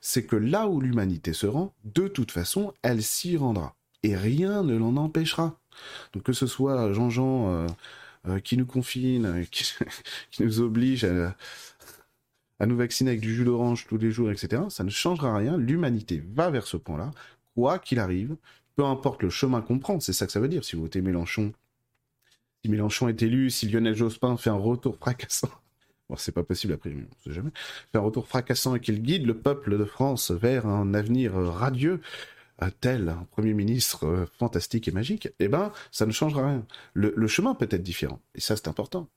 c'est 0.00 0.24
que 0.24 0.36
là 0.36 0.68
où 0.68 0.80
l'humanité 0.80 1.32
se 1.32 1.46
rend, 1.46 1.74
de 1.84 2.08
toute 2.08 2.30
façon, 2.30 2.74
elle 2.82 3.02
s'y 3.02 3.36
rendra. 3.36 3.74
Et 4.02 4.16
rien 4.16 4.62
ne 4.62 4.76
l'en 4.76 4.96
empêchera. 4.96 5.58
Donc 6.12 6.24
que 6.24 6.32
ce 6.32 6.46
soit 6.46 6.92
Jean-Jean 6.92 7.48
euh, 7.48 7.66
euh, 8.28 8.40
qui 8.40 8.56
nous 8.56 8.66
confine, 8.66 9.26
euh, 9.26 9.44
qui, 9.44 9.72
nous 10.40 10.60
oblige 10.60 11.04
à, 11.04 11.36
à, 12.58 12.66
nous 12.66 12.76
vacciner 12.76 13.10
avec 13.10 13.20
du 13.20 13.34
jus 13.34 13.44
d'orange 13.44 13.86
tous 13.86 13.98
les 13.98 14.10
jours, 14.10 14.30
etc., 14.30 14.62
ça 14.68 14.84
ne 14.84 14.90
changera 14.90 15.36
rien. 15.36 15.56
L'humanité 15.56 16.22
va 16.34 16.50
vers 16.50 16.66
ce 16.66 16.76
point-là, 16.76 17.10
quoi 17.54 17.78
qu'il 17.78 17.98
arrive, 17.98 18.36
peu 18.76 18.84
importe 18.84 19.22
le 19.22 19.30
chemin 19.30 19.60
qu'on 19.60 19.78
prend, 19.78 20.00
c'est 20.00 20.12
ça 20.12 20.26
que 20.26 20.32
ça 20.32 20.40
veut 20.40 20.48
dire. 20.48 20.64
Si 20.64 20.76
vous 20.76 20.82
votez 20.82 21.00
Mélenchon, 21.00 21.52
si 22.62 22.70
Mélenchon 22.70 23.08
est 23.08 23.22
élu, 23.22 23.50
si 23.50 23.68
Lionel 23.68 23.94
Jospin 23.94 24.36
fait 24.36 24.50
un 24.50 24.54
retour 24.54 24.96
fracassant 24.96 25.50
c'est 26.18 26.32
pas 26.32 26.42
possible 26.42 26.72
après, 26.72 26.90
on 26.90 27.24
sait 27.24 27.34
jamais. 27.34 27.50
Faire 27.92 28.02
un 28.02 28.04
retour 28.04 28.26
fracassant 28.26 28.74
et 28.74 28.80
qu'il 28.80 29.02
guide 29.02 29.26
le 29.26 29.38
peuple 29.38 29.76
de 29.78 29.84
France 29.84 30.30
vers 30.30 30.66
un 30.66 30.94
avenir 30.94 31.34
radieux, 31.34 32.00
tel 32.70 33.08
un 33.08 33.26
premier 33.30 33.54
ministre 33.54 34.06
euh, 34.06 34.26
fantastique 34.38 34.88
et 34.88 34.92
magique, 34.92 35.28
eh 35.40 35.48
ben, 35.48 35.72
ça 35.90 36.06
ne 36.06 36.12
changera 36.12 36.46
rien. 36.46 36.66
Le, 36.94 37.26
chemin 37.26 37.54
peut 37.54 37.68
être 37.70 37.82
différent, 37.82 38.20
et 38.34 38.40
ça 38.40 38.56
c'est 38.56 38.68
important. 38.68 39.08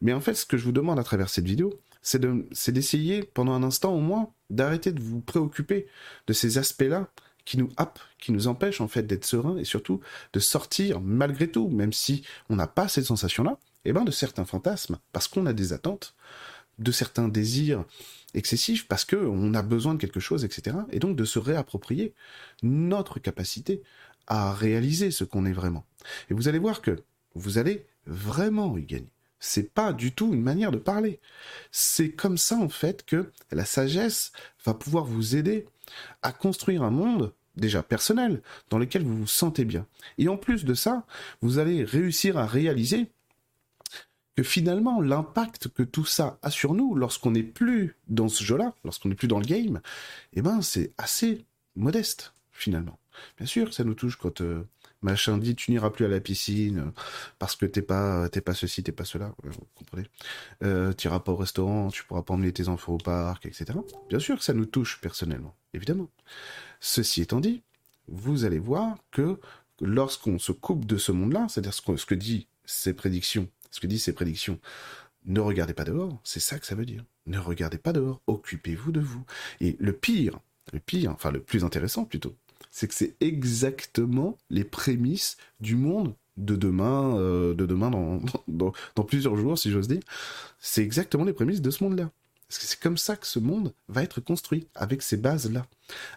Mais 0.00 0.12
en 0.12 0.20
fait, 0.20 0.34
ce 0.34 0.44
que 0.44 0.56
je 0.56 0.64
vous 0.64 0.72
demande 0.72 0.98
à 0.98 1.04
travers 1.04 1.28
cette 1.28 1.46
vidéo, 1.46 1.80
c'est 2.02 2.20
d'essayer 2.72 3.22
pendant 3.22 3.52
un 3.52 3.62
instant 3.62 3.94
au 3.94 4.00
moins 4.00 4.32
d'arrêter 4.48 4.92
de 4.92 5.00
vous 5.00 5.20
préoccuper 5.20 5.86
de 6.26 6.32
ces 6.32 6.58
aspects-là 6.58 7.10
qui 7.44 7.58
nous 7.58 7.68
happent, 7.76 8.00
qui 8.18 8.32
nous 8.32 8.48
empêchent 8.48 8.80
en 8.80 8.88
fait 8.88 9.02
d'être 9.02 9.24
sereins 9.24 9.58
et 9.58 9.64
surtout 9.64 10.00
de 10.32 10.40
sortir 10.40 11.00
malgré 11.00 11.50
tout, 11.50 11.68
même 11.68 11.92
si 11.92 12.22
on 12.48 12.56
n'a 12.56 12.66
pas 12.66 12.88
cette 12.88 13.04
sensation-là, 13.04 13.58
eh 13.84 13.92
ben, 13.92 14.04
de 14.04 14.10
certains 14.10 14.44
fantasmes, 14.44 14.98
parce 15.12 15.28
qu'on 15.28 15.46
a 15.46 15.52
des 15.52 15.72
attentes, 15.72 16.14
de 16.78 16.92
certains 16.92 17.28
désirs 17.28 17.84
excessifs, 18.34 18.88
parce 18.88 19.04
qu'on 19.04 19.54
a 19.54 19.62
besoin 19.62 19.94
de 19.94 20.00
quelque 20.00 20.20
chose, 20.20 20.44
etc. 20.44 20.76
Et 20.90 20.98
donc 20.98 21.16
de 21.16 21.24
se 21.24 21.38
réapproprier 21.38 22.14
notre 22.62 23.18
capacité 23.18 23.82
à 24.26 24.52
réaliser 24.52 25.10
ce 25.10 25.24
qu'on 25.24 25.46
est 25.46 25.52
vraiment. 25.52 25.84
Et 26.30 26.34
vous 26.34 26.48
allez 26.48 26.58
voir 26.58 26.82
que 26.82 27.02
vous 27.34 27.58
allez 27.58 27.86
vraiment 28.06 28.76
y 28.78 28.84
gagner. 28.84 29.10
C'est 29.40 29.72
pas 29.72 29.92
du 29.92 30.12
tout 30.12 30.32
une 30.34 30.42
manière 30.42 30.70
de 30.70 30.78
parler. 30.78 31.18
C'est 31.72 32.12
comme 32.12 32.36
ça, 32.36 32.56
en 32.56 32.68
fait, 32.68 33.04
que 33.04 33.32
la 33.50 33.64
sagesse 33.64 34.32
va 34.64 34.74
pouvoir 34.74 35.04
vous 35.04 35.34
aider 35.34 35.66
à 36.22 36.32
construire 36.32 36.82
un 36.82 36.90
monde 36.90 37.32
déjà 37.56 37.82
personnel, 37.82 38.42
dans 38.68 38.78
lequel 38.78 39.02
vous 39.02 39.16
vous 39.16 39.26
sentez 39.26 39.64
bien. 39.64 39.86
Et 40.18 40.28
en 40.28 40.36
plus 40.36 40.64
de 40.64 40.74
ça, 40.74 41.04
vous 41.40 41.58
allez 41.58 41.84
réussir 41.84 42.38
à 42.38 42.46
réaliser 42.46 43.10
finalement 44.42 45.00
l'impact 45.00 45.68
que 45.68 45.82
tout 45.82 46.04
ça 46.04 46.38
a 46.42 46.50
sur 46.50 46.74
nous 46.74 46.94
lorsqu'on 46.94 47.32
n'est 47.32 47.42
plus 47.42 47.96
dans 48.08 48.28
ce 48.28 48.44
jeu-là, 48.44 48.74
lorsqu'on 48.84 49.08
n'est 49.08 49.14
plus 49.14 49.28
dans 49.28 49.38
le 49.38 49.44
game, 49.44 49.80
eh 50.32 50.42
ben 50.42 50.62
c'est 50.62 50.92
assez 50.98 51.44
modeste 51.76 52.34
finalement. 52.52 52.98
Bien 53.36 53.46
sûr, 53.46 53.74
ça 53.74 53.84
nous 53.84 53.94
touche 53.94 54.16
quand 54.16 54.40
euh, 54.40 54.66
machin 55.02 55.38
dit 55.38 55.54
tu 55.56 55.70
n'iras 55.70 55.90
plus 55.90 56.04
à 56.04 56.08
la 56.08 56.20
piscine 56.20 56.78
euh, 56.78 56.90
parce 57.38 57.56
que 57.56 57.66
t'es 57.66 57.82
pas 57.82 58.28
t'es 58.28 58.40
pas 58.40 58.54
ceci, 58.54 58.82
t'es 58.82 58.92
pas 58.92 59.04
cela, 59.04 59.34
vous 59.42 59.66
comprenez. 59.74 60.06
Euh, 60.62 60.92
tu 60.92 61.08
iras 61.08 61.20
pas 61.20 61.32
au 61.32 61.36
restaurant, 61.36 61.90
tu 61.90 62.04
pourras 62.04 62.22
pas 62.22 62.34
emmener 62.34 62.52
tes 62.52 62.68
enfants 62.68 62.94
au 62.94 62.98
parc, 62.98 63.46
etc. 63.46 63.66
Bien 64.08 64.18
sûr 64.18 64.42
ça 64.42 64.52
nous 64.52 64.66
touche 64.66 65.00
personnellement, 65.00 65.54
évidemment. 65.74 66.08
Ceci 66.80 67.22
étant 67.22 67.40
dit, 67.40 67.62
vous 68.08 68.44
allez 68.44 68.58
voir 68.58 68.96
que 69.10 69.38
lorsqu'on 69.80 70.38
se 70.38 70.52
coupe 70.52 70.84
de 70.84 70.98
ce 70.98 71.12
monde-là, 71.12 71.46
c'est-à-dire 71.48 71.74
ce, 71.74 71.96
ce 71.96 72.06
que 72.06 72.14
dit 72.14 72.46
ces 72.64 72.92
prédictions 72.94 73.48
ce 73.70 73.80
que 73.80 73.86
disent 73.86 74.04
ces 74.04 74.12
prédictions. 74.12 74.58
Ne 75.26 75.40
regardez 75.40 75.74
pas 75.74 75.84
dehors, 75.84 76.20
c'est 76.24 76.40
ça 76.40 76.58
que 76.58 76.66
ça 76.66 76.74
veut 76.74 76.86
dire. 76.86 77.04
Ne 77.26 77.38
regardez 77.38 77.78
pas 77.78 77.92
dehors, 77.92 78.20
occupez-vous 78.26 78.92
de 78.92 79.00
vous. 79.00 79.24
Et 79.60 79.76
le 79.78 79.92
pire, 79.92 80.40
le 80.72 80.80
pire, 80.80 81.12
enfin 81.12 81.30
le 81.30 81.40
plus 81.40 81.64
intéressant 81.64 82.04
plutôt, 82.04 82.34
c'est 82.70 82.88
que 82.88 82.94
c'est 82.94 83.16
exactement 83.20 84.38
les 84.48 84.64
prémices 84.64 85.36
du 85.60 85.76
monde 85.76 86.14
de 86.36 86.56
demain, 86.56 87.16
euh, 87.16 87.54
de 87.54 87.66
demain 87.66 87.90
dans, 87.90 88.20
dans, 88.94 89.04
plusieurs 89.04 89.36
jours, 89.36 89.58
si 89.58 89.70
j'ose 89.70 89.88
dire. 89.88 90.02
C'est 90.58 90.82
exactement 90.82 91.24
les 91.24 91.32
prémices 91.32 91.60
de 91.60 91.70
ce 91.70 91.84
monde-là. 91.84 92.10
Parce 92.48 92.58
que 92.58 92.64
c'est 92.64 92.80
comme 92.80 92.98
ça 92.98 93.16
que 93.16 93.26
ce 93.26 93.38
monde 93.38 93.72
va 93.88 94.02
être 94.02 94.20
construit, 94.20 94.66
avec 94.74 95.02
ces 95.02 95.16
bases-là. 95.16 95.66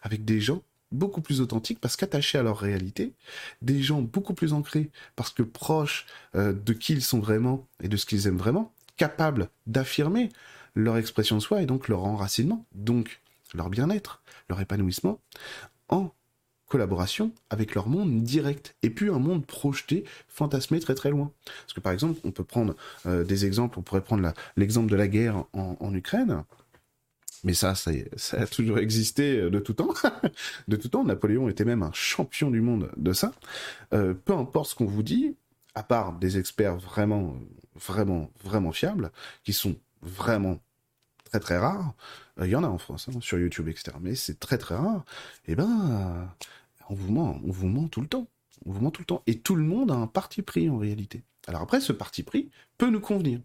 Avec 0.01 0.25
des 0.25 0.39
gens 0.39 0.63
beaucoup 0.93 1.21
plus 1.21 1.41
authentiques 1.41 1.79
parce 1.79 1.95
qu'attachés 1.97 2.37
à 2.37 2.43
leur 2.43 2.57
réalité, 2.57 3.13
des 3.61 3.81
gens 3.81 4.01
beaucoup 4.01 4.33
plus 4.33 4.53
ancrés 4.53 4.89
parce 5.15 5.31
que 5.31 5.43
proches 5.43 6.05
euh, 6.35 6.53
de 6.53 6.73
qui 6.73 6.93
ils 6.93 7.01
sont 7.01 7.19
vraiment 7.19 7.67
et 7.81 7.87
de 7.87 7.97
ce 7.97 8.05
qu'ils 8.05 8.27
aiment 8.27 8.37
vraiment, 8.37 8.71
capables 8.95 9.49
d'affirmer 9.67 10.29
leur 10.75 10.97
expression 10.97 11.35
de 11.37 11.41
soi 11.41 11.61
et 11.61 11.65
donc 11.65 11.87
leur 11.87 12.05
enracinement, 12.05 12.65
donc 12.73 13.21
leur 13.53 13.69
bien-être, 13.69 14.21
leur 14.49 14.59
épanouissement, 14.61 15.19
en 15.89 16.11
collaboration 16.67 17.31
avec 17.51 17.75
leur 17.75 17.87
monde 17.87 18.23
direct 18.23 18.75
et 18.81 18.89
puis 18.89 19.09
un 19.09 19.19
monde 19.19 19.45
projeté, 19.45 20.05
fantasmé 20.27 20.79
très 20.79 20.95
très 20.95 21.11
loin. 21.11 21.31
Parce 21.45 21.73
que 21.73 21.79
par 21.79 21.93
exemple, 21.93 22.19
on 22.23 22.31
peut 22.31 22.43
prendre 22.43 22.75
euh, 23.05 23.23
des 23.23 23.45
exemples, 23.45 23.77
on 23.77 23.83
pourrait 23.83 24.01
prendre 24.01 24.33
l'exemple 24.57 24.89
de 24.89 24.95
la 24.95 25.07
guerre 25.07 25.45
en, 25.53 25.93
Ukraine. 25.93 26.43
Mais 27.43 27.53
ça, 27.53 27.75
ça, 27.75 27.91
a 28.31 28.47
toujours 28.47 28.79
existé 28.79 29.37
euh, 29.37 29.49
de 29.49 29.59
tout 29.59 29.73
temps. 29.73 29.93
de 30.67 30.75
tout 30.75 30.87
temps, 30.87 31.03
Napoléon 31.03 31.49
était 31.49 31.65
même 31.65 31.83
un 31.83 31.91
champion 31.93 32.49
du 32.49 32.61
monde 32.61 32.89
de 32.95 33.13
ça. 33.13 33.33
Euh, 33.93 34.13
peu 34.13 34.33
importe 34.33 34.69
ce 34.71 34.75
qu'on 34.75 34.85
vous 34.85 35.03
dit, 35.03 35.35
à 35.75 35.83
part 35.83 36.13
des 36.13 36.37
experts 36.37 36.77
vraiment, 36.77 37.35
vraiment, 37.75 38.31
vraiment 38.43 38.71
fiables, 38.71 39.11
qui 39.43 39.53
sont 39.53 39.75
vraiment 40.01 40.59
très 41.25 41.39
très 41.39 41.57
rares, 41.57 41.93
il 42.41 42.47
y 42.47 42.55
en 42.55 42.63
a 42.63 42.67
en 42.67 42.77
France, 42.77 43.09
hein, 43.09 43.19
sur 43.21 43.39
YouTube, 43.39 43.67
etc. 43.67 43.97
Mais 44.01 44.15
c'est 44.15 44.39
très 44.39 44.57
très 44.57 44.75
rare. 44.75 45.03
Eh 45.47 45.55
ben, 45.55 46.29
on 46.89 46.95
vous 46.95 47.11
ment, 47.11 47.39
on 47.43 47.51
vous 47.51 47.67
ment 47.67 47.87
tout 47.87 48.01
le 48.01 48.07
temps. 48.07 48.27
On 48.65 48.71
vous 48.71 48.81
ment 48.81 48.91
tout 48.91 49.01
le 49.01 49.05
temps. 49.05 49.23
Et 49.27 49.39
tout 49.39 49.55
le 49.55 49.63
monde 49.63 49.91
a 49.91 49.95
un 49.95 50.07
parti 50.07 50.41
pris 50.41 50.69
en 50.69 50.77
réalité. 50.77 51.23
Alors 51.47 51.61
après, 51.61 51.81
ce 51.81 51.91
parti 51.91 52.23
pris 52.23 52.49
peut 52.77 52.89
nous 52.89 53.01
convenir. 53.01 53.39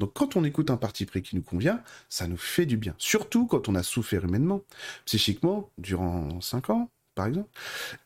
Donc 0.00 0.12
quand 0.14 0.36
on 0.36 0.44
écoute 0.44 0.70
un 0.70 0.76
parti 0.76 1.04
pris 1.04 1.22
qui 1.22 1.36
nous 1.36 1.42
convient, 1.42 1.82
ça 2.08 2.26
nous 2.26 2.36
fait 2.36 2.66
du 2.66 2.76
bien. 2.76 2.94
Surtout 2.98 3.46
quand 3.46 3.68
on 3.68 3.74
a 3.74 3.82
souffert 3.82 4.24
humainement, 4.24 4.62
psychiquement, 5.04 5.70
durant 5.78 6.40
5 6.40 6.70
ans, 6.70 6.90
par 7.14 7.26
exemple, 7.26 7.50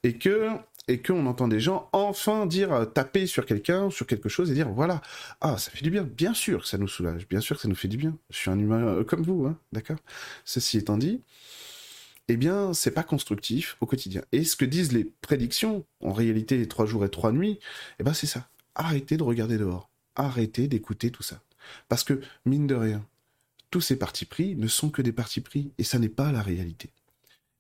et 0.03 0.19
que 0.19 0.51
et 0.89 1.03
qu'on 1.03 1.27
entend 1.27 1.49
des 1.49 1.59
gens 1.59 1.89
enfin 1.93 2.47
dire 2.47 2.73
euh, 2.73 2.85
taper 2.85 3.27
sur 3.27 3.45
quelqu'un, 3.45 3.91
sur 3.91 4.07
quelque 4.07 4.29
chose 4.29 4.51
et 4.53 4.55
dire 4.55 4.69
voilà, 4.69 5.03
ah 5.41 5.59
ça 5.59 5.71
fait 5.71 5.83
du 5.83 5.91
bien. 5.91 6.05
Bien 6.05 6.35
sûr 6.35 6.63
que 6.63 6.69
ça 6.69 6.79
nous 6.79 6.89
soulage, 6.89 7.27
bien 7.29 7.41
sûr 7.41 7.57
que 7.57 7.63
ça 7.63 7.69
nous 7.69 7.75
fait 7.75 7.89
du 7.89 7.97
bien. 7.97 8.17
Je 8.31 8.37
suis 8.39 8.51
un 8.51 8.59
humain 8.59 8.87
euh, 8.87 9.05
comme 9.05 9.23
vous, 9.23 9.47
hein, 9.47 9.59
d'accord? 9.73 9.99
Ceci 10.45 10.79
étant 10.79 10.97
dit, 10.97 11.23
eh 12.29 12.37
bien, 12.37 12.73
c'est 12.73 12.91
pas 12.91 13.03
constructif 13.03 13.77
au 13.81 13.87
quotidien. 13.87 14.23
Et 14.33 14.45
ce 14.45 14.57
que 14.57 14.65
disent 14.65 14.93
les 14.93 15.05
prédictions, 15.05 15.85
en 16.01 16.13
réalité, 16.13 16.57
les 16.57 16.69
trois 16.69 16.87
jours 16.87 17.05
et 17.05 17.09
trois 17.09 17.33
nuits, 17.33 17.59
eh 18.01 18.03
ben, 18.03 18.15
c'est 18.15 18.27
ça. 18.27 18.49
Arrêtez 18.77 19.17
de 19.17 19.23
regarder 19.23 19.59
dehors. 19.59 19.91
Arrêtez 20.15 20.69
d'écouter 20.69 21.11
tout 21.11 21.23
ça. 21.23 21.41
Parce 21.89 22.05
que, 22.05 22.21
mine 22.45 22.67
de 22.67 22.75
rien, 22.75 23.05
tous 23.71 23.81
ces 23.81 23.97
partis 23.97 24.27
pris 24.27 24.55
ne 24.55 24.69
sont 24.69 24.91
que 24.91 25.03
des 25.03 25.13
partis 25.13 25.41
pris, 25.41 25.73
et 25.79 25.83
ça 25.83 25.99
n'est 25.99 26.11
pas 26.11 26.31
la 26.31 26.43
réalité. 26.43 26.91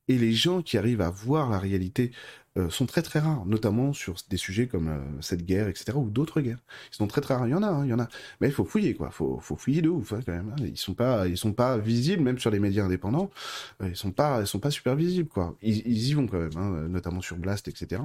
Et 0.08 0.18
les 0.18 0.32
gens 0.32 0.62
qui 0.62 0.78
arrivent 0.78 1.00
à 1.00 1.10
voir 1.10 1.50
la 1.50 1.58
réalité 1.58 2.12
euh, 2.58 2.70
sont 2.70 2.86
très 2.86 3.02
très 3.02 3.18
rares, 3.18 3.44
notamment 3.46 3.92
sur 3.92 4.14
des 4.30 4.36
sujets 4.36 4.66
comme 4.68 4.88
euh, 4.88 5.00
cette 5.20 5.44
guerre, 5.44 5.68
etc., 5.68 5.92
ou 5.96 6.10
d'autres 6.10 6.40
guerres. 6.40 6.62
Ils 6.92 6.96
sont 6.96 7.06
très 7.06 7.20
très 7.20 7.34
rares. 7.34 7.48
Il 7.48 7.50
y 7.50 7.54
en 7.54 7.62
a, 7.62 7.68
hein, 7.68 7.84
il 7.84 7.90
y 7.90 7.94
en 7.94 7.98
a. 7.98 8.08
Mais 8.40 8.48
il 8.48 8.52
faut 8.52 8.64
fouiller, 8.64 8.94
quoi. 8.94 9.10
Faut, 9.10 9.40
faut 9.40 9.56
fouiller 9.56 9.82
de 9.82 9.88
ouf, 9.88 10.12
hein, 10.12 10.20
quand 10.24 10.32
même. 10.32 10.54
Hein. 10.56 10.64
Ils 10.64 10.76
sont 10.76 10.94
pas, 10.94 11.26
ils 11.28 11.36
sont 11.36 11.52
pas 11.52 11.78
visibles, 11.78 12.22
même 12.22 12.38
sur 12.38 12.50
les 12.50 12.60
médias 12.60 12.84
indépendants. 12.84 13.30
Euh, 13.82 13.88
ils 13.88 13.96
sont 13.96 14.12
pas, 14.12 14.40
ils 14.42 14.46
sont 14.46 14.60
pas 14.60 14.70
super 14.70 14.94
visibles, 14.94 15.28
quoi. 15.28 15.56
Ils, 15.62 15.78
ils 15.86 16.08
y 16.08 16.14
vont 16.14 16.26
quand 16.26 16.38
même, 16.38 16.86
notamment 16.88 17.20
sur 17.20 17.36
Blast, 17.36 17.68
etc. 17.68 18.02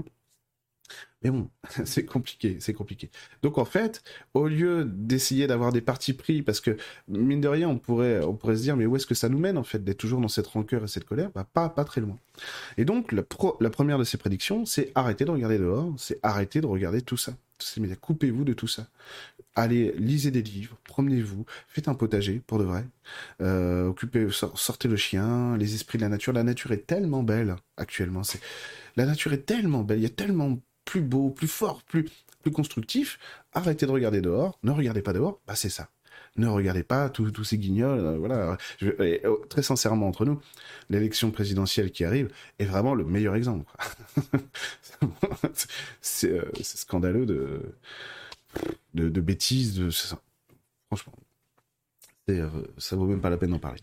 Mais 1.24 1.30
bon, 1.30 1.50
c'est 1.86 2.06
compliqué, 2.06 2.58
c'est 2.60 2.74
compliqué. 2.74 3.10
Donc 3.44 3.58
en 3.58 3.66
fait, 3.66 4.04
au 4.34 4.48
lieu 4.48 4.86
d'essayer 4.86 5.48
d'avoir 5.48 5.72
des 5.72 5.82
partis 5.82 6.14
pris, 6.14 6.42
parce 6.42 6.62
que 6.62 6.78
mine 7.08 7.42
de 7.42 7.48
rien, 7.48 7.70
on 7.70 7.78
pourrait, 7.78 8.24
on 8.24 8.34
pourrait 8.34 8.58
se 8.58 8.62
dire, 8.62 8.76
mais 8.76 8.86
où 8.86 8.96
est-ce 8.96 9.08
que 9.08 9.16
ça 9.16 9.30
nous 9.30 9.40
mène 9.40 9.58
en 9.58 9.64
fait 9.64 9.84
d'être 9.84 10.00
toujours 10.00 10.22
dans 10.22 10.28
cette 10.28 10.48
rancœur 10.48 10.84
et 10.84 10.88
cette 10.88 11.06
colère? 11.06 11.30
Bah 11.36 11.48
pas, 11.52 11.70
pas 11.70 11.86
très 11.86 12.02
loin. 12.02 12.18
Et 12.78 12.86
donc 12.86 13.12
la, 13.12 13.24
la 13.60 13.70
première 13.70 14.00
de 14.00 14.04
ces 14.04 14.18
prédictions, 14.18 14.66
c'est 14.66 14.92
arrêter 14.96 15.26
de 15.26 15.32
regarder 15.32 15.60
dehors, 15.60 15.94
c'est 15.98 16.20
arrêter 16.24 16.62
de 16.62 16.68
regarder 16.68 17.02
tout 17.02 17.18
ça. 17.18 17.34
Coupez-vous 18.02 18.44
de 18.44 18.54
tout 18.54 18.68
ça. 18.68 18.88
Allez, 19.56 19.94
lisez 19.98 20.32
des 20.32 20.42
livres, 20.42 20.78
promenez-vous, 20.86 21.46
faites 21.68 21.88
un 21.88 21.94
potager 21.94 22.42
pour 22.48 22.58
de 22.58 22.64
vrai. 22.64 22.86
Euh, 23.42 23.88
occupez, 23.88 24.28
sortez 24.32 24.88
le 24.88 24.96
chien, 24.96 25.58
les 25.58 25.76
esprits 25.76 25.98
de 25.98 26.04
la 26.04 26.10
nature. 26.10 26.34
La 26.34 26.44
nature 26.44 26.72
est 26.72 26.88
tellement 26.88 27.22
belle 27.22 27.56
actuellement. 27.78 28.22
La 28.96 29.06
nature 29.06 29.34
est 29.34 29.46
tellement 29.46 29.84
belle. 29.84 30.00
Il 30.00 30.04
y 30.04 30.08
a 30.08 30.10
tellement 30.10 30.58
plus 30.86 31.02
beau, 31.02 31.30
plus 31.30 31.48
fort, 31.48 31.84
plus, 31.84 32.10
plus 32.42 32.52
constructif, 32.52 33.20
arrêtez 33.54 33.86
de 33.86 33.92
regarder 33.92 34.22
dehors, 34.22 34.60
ne 34.64 34.72
regardez 34.72 35.02
pas 35.02 35.14
dehors, 35.14 35.40
bah 35.48 35.56
c'est 35.56 35.70
ça. 35.70 35.90
Ne 36.38 36.48
regardez 36.48 36.84
pas 36.84 37.10
tous 37.10 37.44
ces 37.44 37.58
guignols, 37.58 38.00
euh, 38.00 38.18
voilà. 38.18 38.58
Oh, 39.26 39.42
très 39.50 39.64
sincèrement 39.64 40.08
entre 40.08 40.24
nous, 40.26 40.42
l'élection 40.90 41.30
présidentielle 41.32 41.92
qui 41.92 42.06
arrive 42.06 42.30
est 42.58 42.66
vraiment 42.66 42.96
le 42.96 43.06
meilleur 43.06 43.36
exemple. 43.36 43.66
Euh, 46.24 46.52
c'est 46.54 46.78
scandaleux 46.78 47.26
de, 47.26 47.62
de, 48.94 49.22
bêtises, 49.22 49.82
franchement. 50.88 51.14
Euh, 52.30 52.50
ça 52.78 52.96
vaut 52.96 53.06
même 53.06 53.20
pas 53.20 53.30
la 53.30 53.38
peine 53.38 53.50
d'en 53.50 53.60
parler. 53.60 53.80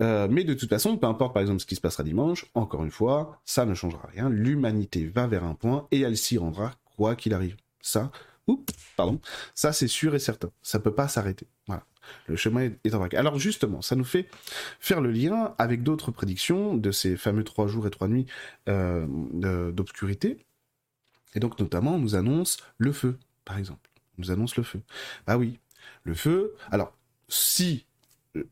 mais 0.00 0.44
de 0.44 0.54
toute 0.54 0.70
façon, 0.70 0.96
peu 0.96 1.06
importe 1.06 1.34
par 1.34 1.42
exemple 1.42 1.60
ce 1.60 1.66
qui 1.66 1.74
se 1.74 1.80
passera 1.80 2.02
dimanche, 2.02 2.46
encore 2.54 2.84
une 2.84 2.90
fois, 2.90 3.40
ça 3.44 3.66
ne 3.66 3.74
changera 3.74 4.08
rien. 4.12 4.28
L'humanité 4.30 5.06
va 5.06 5.26
vers 5.26 5.44
un 5.44 5.54
point 5.54 5.86
et 5.90 6.00
elle 6.00 6.16
s'y 6.16 6.38
rendra 6.38 6.72
quoi 6.96 7.16
qu'il 7.16 7.34
arrive. 7.34 7.56
Ça, 7.82 8.10
oups, 8.46 8.72
pardon, 8.96 9.20
ça 9.54 9.72
c'est 9.72 9.88
sûr 9.88 10.14
et 10.14 10.18
certain. 10.18 10.50
Ça 10.62 10.78
peut 10.80 10.94
pas 10.94 11.08
s'arrêter. 11.08 11.46
Voilà. 11.66 11.84
Le 12.26 12.36
chemin 12.36 12.70
est 12.84 12.94
en 12.94 12.98
vrac. 12.98 13.14
Alors 13.14 13.38
justement, 13.38 13.82
ça 13.82 13.96
nous 13.96 14.04
fait 14.04 14.28
faire 14.78 15.00
le 15.00 15.10
lien 15.10 15.54
avec 15.58 15.82
d'autres 15.82 16.10
prédictions 16.10 16.76
de 16.76 16.90
ces 16.90 17.16
fameux 17.16 17.44
trois 17.44 17.66
jours 17.66 17.86
et 17.86 17.90
trois 17.90 18.08
nuits 18.08 18.26
euh, 18.68 19.72
d'obscurité. 19.72 20.38
Et 21.34 21.40
donc 21.40 21.58
notamment, 21.58 21.94
on 21.94 21.98
nous 21.98 22.14
annonce 22.14 22.58
le 22.78 22.92
feu, 22.92 23.18
par 23.44 23.58
exemple. 23.58 23.90
On 24.18 24.22
nous 24.22 24.30
annonce 24.30 24.56
le 24.56 24.62
feu. 24.62 24.80
Bah 25.26 25.36
oui, 25.36 25.58
le 26.04 26.14
feu. 26.14 26.54
Alors, 26.70 26.96
si 27.30 27.86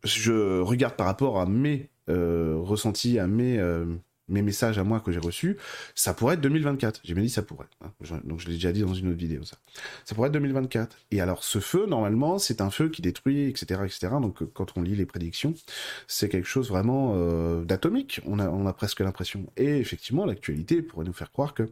je 0.05 0.61
regarde 0.61 0.97
par 0.97 1.07
rapport 1.07 1.41
à 1.41 1.47
mes 1.47 1.91
euh, 2.09 2.57
ressentis, 2.59 3.19
à 3.19 3.27
mes 3.27 3.59
euh, 3.59 3.85
mes 4.29 4.43
messages 4.43 4.79
à 4.79 4.85
moi 4.85 5.01
que 5.01 5.13
j'ai 5.13 5.19
reçus, 5.19 5.57
ça 5.95 6.15
pourrait 6.15 6.35
être 6.35 6.41
2024. 6.41 7.01
J'ai 7.05 7.15
bien 7.15 7.23
dit 7.23 7.31
ça 7.31 7.43
pourrait. 7.43 7.67
Hein. 7.83 7.91
Donc 8.25 8.41
je 8.41 8.47
l'ai 8.47 8.55
déjà 8.55 8.73
dit 8.73 8.83
dans 8.83 8.95
une 8.95 9.09
autre 9.09 9.19
vidéo 9.19 9.45
ça. 9.45 9.57
Ça 10.05 10.15
pourrait 10.15 10.29
être 10.29 10.35
2024. 10.35 10.97
Et 11.11 11.21
alors 11.21 11.45
ce 11.45 11.59
feu, 11.61 11.87
normalement, 11.87 12.39
c'est 12.39 12.61
un 12.61 12.71
feu 12.71 12.89
qui 12.89 13.03
détruit, 13.03 13.49
etc., 13.49 13.81
etc. 13.85 14.09
Donc 14.21 14.43
euh, 14.43 14.51
quand 14.53 14.77
on 14.77 14.83
lit 14.83 14.97
les 14.97 15.07
prédictions, 15.07 15.55
c'est 16.07 16.29
quelque 16.29 16.49
chose 16.49 16.69
vraiment 16.69 17.13
euh, 17.17 17.65
d'atomique. 17.65 18.21
On 18.27 18.39
a, 18.39 18.49
on 18.49 18.67
a 18.67 18.73
presque 18.73 19.01
l'impression. 19.01 19.47
Et 19.57 19.79
effectivement, 19.79 20.27
l'actualité 20.27 20.83
pourrait 20.83 21.05
nous 21.05 21.13
faire 21.13 21.33
croire 21.33 21.55
que. 21.55 21.69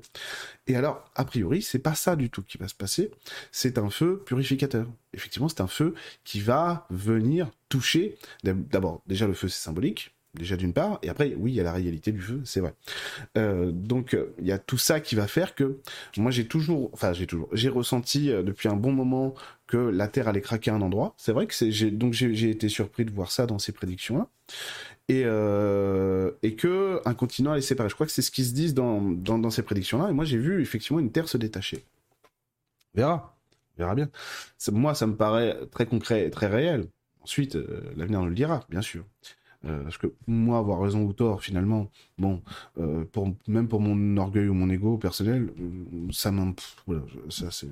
Et 0.67 0.77
alors, 0.77 1.11
a 1.15 1.25
priori, 1.25 1.63
c'est 1.63 1.79
pas 1.79 1.95
ça 1.95 2.17
du 2.17 2.31
tout 2.31 2.43
qui 2.43 2.59
va 2.59 2.69
se 2.69 2.75
passer. 2.75 3.11
C'est 3.53 3.79
un 3.79 3.91
feu 3.91 4.23
purificateur. 4.25 4.87
Effectivement, 5.13 5.49
c'est 5.49 5.61
un 5.61 5.67
feu 5.67 5.95
qui 6.25 6.41
va 6.41 6.87
venir 6.91 7.51
toucher. 7.69 8.17
D'abord, 8.45 9.03
déjà 9.07 9.27
le 9.27 9.35
feu 9.35 9.49
c'est 9.49 9.63
symbolique 9.63 10.16
déjà 10.37 10.57
d'une 10.57 10.73
part, 10.73 10.99
et 11.03 11.09
après, 11.09 11.35
oui, 11.37 11.53
il 11.53 11.55
y 11.55 11.61
a 11.61 11.65
la 11.65 11.73
réalité 11.73 12.13
du 12.13 12.21
feu, 12.21 12.41
c'est 12.45 12.61
vrai. 12.61 12.75
Euh, 13.37 13.71
donc, 13.73 14.15
euh, 14.15 14.35
il 14.39 14.47
y 14.47 14.53
a 14.53 14.59
tout 14.59 14.79
ça 14.79 15.01
qui 15.01 15.15
va 15.15 15.27
faire 15.27 15.55
que 15.55 15.79
moi, 16.17 16.31
j'ai 16.31 16.47
toujours, 16.47 16.91
enfin, 16.93 17.13
j'ai 17.13 17.27
toujours, 17.27 17.49
j'ai 17.53 17.69
ressenti 17.69 18.31
euh, 18.31 18.43
depuis 18.43 18.69
un 18.69 18.77
bon 18.77 18.93
moment 18.93 19.35
que 19.67 19.77
la 19.77 20.09
Terre 20.09 20.29
allait 20.29 20.41
craquer 20.41 20.71
à 20.71 20.75
un 20.75 20.83
endroit. 20.83 21.15
C'est 21.17 21.33
vrai 21.33 21.47
que 21.47 21.55
c'est, 21.55 21.71
j'ai, 21.73 21.91
donc 21.91 22.13
j'ai 22.13 22.51
été 22.51 22.69
surpris 22.69 23.05
de 23.05 23.11
voir 23.11 23.33
ça 23.33 23.47
dans 23.47 23.59
ces 23.59 23.73
prédictions-là. 23.73 24.29
Et, 25.09 25.21
et 25.21 26.57
que 26.57 27.01
un 27.05 27.15
continent 27.15 27.53
allait 27.53 27.61
séparer. 27.61 27.89
Je 27.89 27.95
crois 27.95 28.07
que 28.07 28.13
c'est 28.13 28.23
ce 28.23 28.31
qu'ils 28.31 28.47
se 28.47 28.53
disent 28.53 28.75
dans, 28.75 29.01
dans, 29.01 29.51
ces 29.51 29.63
prédictions-là. 29.63 30.11
Et 30.11 30.13
moi, 30.13 30.25
j'ai 30.25 30.39
vu 30.39 30.63
effectivement 30.63 31.01
une 31.01 31.11
Terre 31.11 31.29
se 31.29 31.37
détacher. 31.37 31.85
Verra. 32.95 33.37
Verra 33.77 33.95
bien. 33.95 34.09
Moi, 34.71 34.95
ça 34.95 35.07
me 35.07 35.17
paraît 35.17 35.59
très 35.73 35.87
concret 35.87 36.27
et 36.27 36.31
très 36.31 36.47
réel. 36.47 36.87
Ensuite, 37.23 37.57
l'avenir 37.97 38.21
nous 38.21 38.29
le 38.29 38.35
dira, 38.35 38.65
bien 38.69 38.83
sûr. 38.83 39.05
Euh, 39.65 39.83
parce 39.83 39.99
que 39.99 40.13
moi, 40.27 40.59
avoir 40.59 40.81
raison 40.81 41.03
ou 41.03 41.13
tort, 41.13 41.43
finalement, 41.43 41.91
bon, 42.19 42.43
euh, 42.79 43.05
pour, 43.05 43.35
même 43.47 43.69
pour 43.69 43.81
mon 43.81 44.17
orgueil 44.17 44.49
ou 44.49 44.55
mon 44.55 44.71
ego 44.71 44.99
personnel, 44.99 45.53
ça 46.13 46.31
m'en... 46.31 46.55
Voilà, 46.87 47.03
ça 47.29 47.51
c'est... 47.51 47.69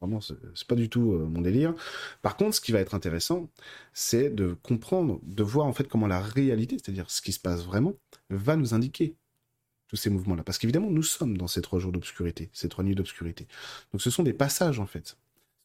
Vraiment, 0.00 0.20
c'est 0.20 0.66
pas 0.66 0.74
du 0.74 0.88
tout 0.88 1.12
euh, 1.12 1.26
mon 1.26 1.42
délire. 1.42 1.74
Par 2.22 2.36
contre, 2.36 2.56
ce 2.56 2.60
qui 2.60 2.72
va 2.72 2.80
être 2.80 2.96
intéressant, 2.96 3.48
c'est 3.92 4.30
de 4.30 4.56
comprendre, 4.64 5.20
de 5.22 5.44
voir 5.44 5.68
en 5.68 5.72
fait 5.72 5.86
comment 5.86 6.08
la 6.08 6.20
réalité, 6.20 6.76
c'est-à-dire 6.76 7.08
ce 7.08 7.22
qui 7.22 7.30
se 7.30 7.38
passe 7.38 7.64
vraiment, 7.64 7.92
va 8.28 8.56
nous 8.56 8.74
indiquer 8.74 9.14
tous 9.86 9.94
ces 9.94 10.10
mouvements-là. 10.10 10.42
Parce 10.42 10.58
qu'évidemment, 10.58 10.90
nous 10.90 11.04
sommes 11.04 11.36
dans 11.38 11.46
ces 11.46 11.62
trois 11.62 11.78
jours 11.78 11.92
d'obscurité, 11.92 12.50
ces 12.52 12.68
trois 12.68 12.82
nuits 12.82 12.96
d'obscurité. 12.96 13.46
Donc 13.92 14.02
ce 14.02 14.10
sont 14.10 14.24
des 14.24 14.32
passages, 14.32 14.80
en 14.80 14.86
fait 14.86 15.16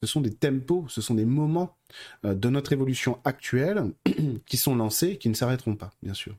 ce 0.01 0.08
sont 0.08 0.22
des 0.22 0.34
tempos, 0.34 0.86
ce 0.89 1.01
sont 1.01 1.16
des 1.16 1.25
moments 1.25 1.75
euh, 2.25 2.36
de 2.36 2.50
notre 2.50 2.74
évolution 2.74 3.20
actuelle 3.24 3.92
qui 4.46 4.58
sont 4.58 4.75
lancés, 4.75 5.18
qui 5.18 5.30
ne 5.30 5.34
s'arrêteront 5.34 5.75
pas, 5.75 5.92
bien 6.04 6.13
sûr. 6.13 6.36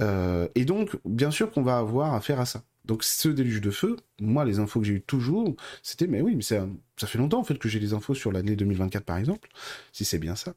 Euh, 0.00 0.48
et 0.54 0.64
donc, 0.64 0.96
bien 1.04 1.30
sûr 1.30 1.50
qu'on 1.50 1.62
va 1.62 1.78
avoir 1.78 2.14
affaire 2.14 2.40
à 2.40 2.46
ça. 2.46 2.62
Donc, 2.84 3.04
ce 3.04 3.28
déluge 3.28 3.60
de 3.60 3.70
feu, 3.70 3.96
moi, 4.20 4.44
les 4.44 4.60
infos 4.60 4.80
que 4.80 4.86
j'ai 4.86 4.94
eues 4.94 5.02
toujours, 5.02 5.54
c'était, 5.82 6.06
mais 6.06 6.22
oui, 6.22 6.36
mais 6.36 6.42
ça, 6.42 6.66
fait 6.96 7.18
longtemps, 7.18 7.40
en 7.40 7.44
fait, 7.44 7.58
que 7.58 7.68
j'ai 7.68 7.80
des 7.80 7.92
infos 7.92 8.14
sur 8.14 8.32
l'année 8.32 8.56
2024, 8.56 9.04
par 9.04 9.18
exemple, 9.18 9.48
si 9.92 10.04
c'est 10.04 10.18
bien 10.18 10.36
ça. 10.36 10.54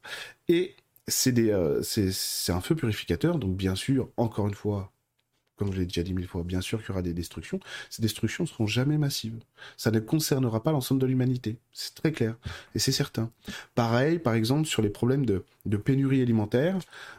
Et 0.48 0.76
euh, 1.26 1.82
c'est 1.82 2.52
un 2.52 2.60
feu 2.60 2.74
purificateur, 2.74 3.38
donc 3.38 3.56
bien 3.56 3.74
sûr, 3.74 4.08
encore 4.16 4.48
une 4.48 4.54
fois, 4.54 4.91
comme 5.62 5.72
je 5.72 5.78
l'ai 5.78 5.86
déjà 5.86 6.02
dit 6.02 6.12
mille 6.12 6.26
fois, 6.26 6.42
bien 6.42 6.60
sûr 6.60 6.80
qu'il 6.80 6.88
y 6.88 6.90
aura 6.92 7.02
des 7.02 7.12
destructions. 7.12 7.60
Ces 7.88 8.02
destructions 8.02 8.42
ne 8.42 8.48
seront 8.48 8.66
jamais 8.66 8.98
massives. 8.98 9.38
Ça 9.76 9.92
ne 9.92 10.00
concernera 10.00 10.60
pas 10.60 10.72
l'ensemble 10.72 11.00
de 11.00 11.06
l'humanité. 11.06 11.56
C'est 11.72 11.94
très 11.94 12.10
clair. 12.10 12.34
Et 12.74 12.80
c'est 12.80 12.90
certain. 12.90 13.30
Pareil, 13.76 14.18
par 14.18 14.34
exemple, 14.34 14.66
sur 14.66 14.82
les 14.82 14.88
problèmes 14.90 15.24
de, 15.24 15.44
pénurie 15.76 16.20
alimentaire 16.20 16.78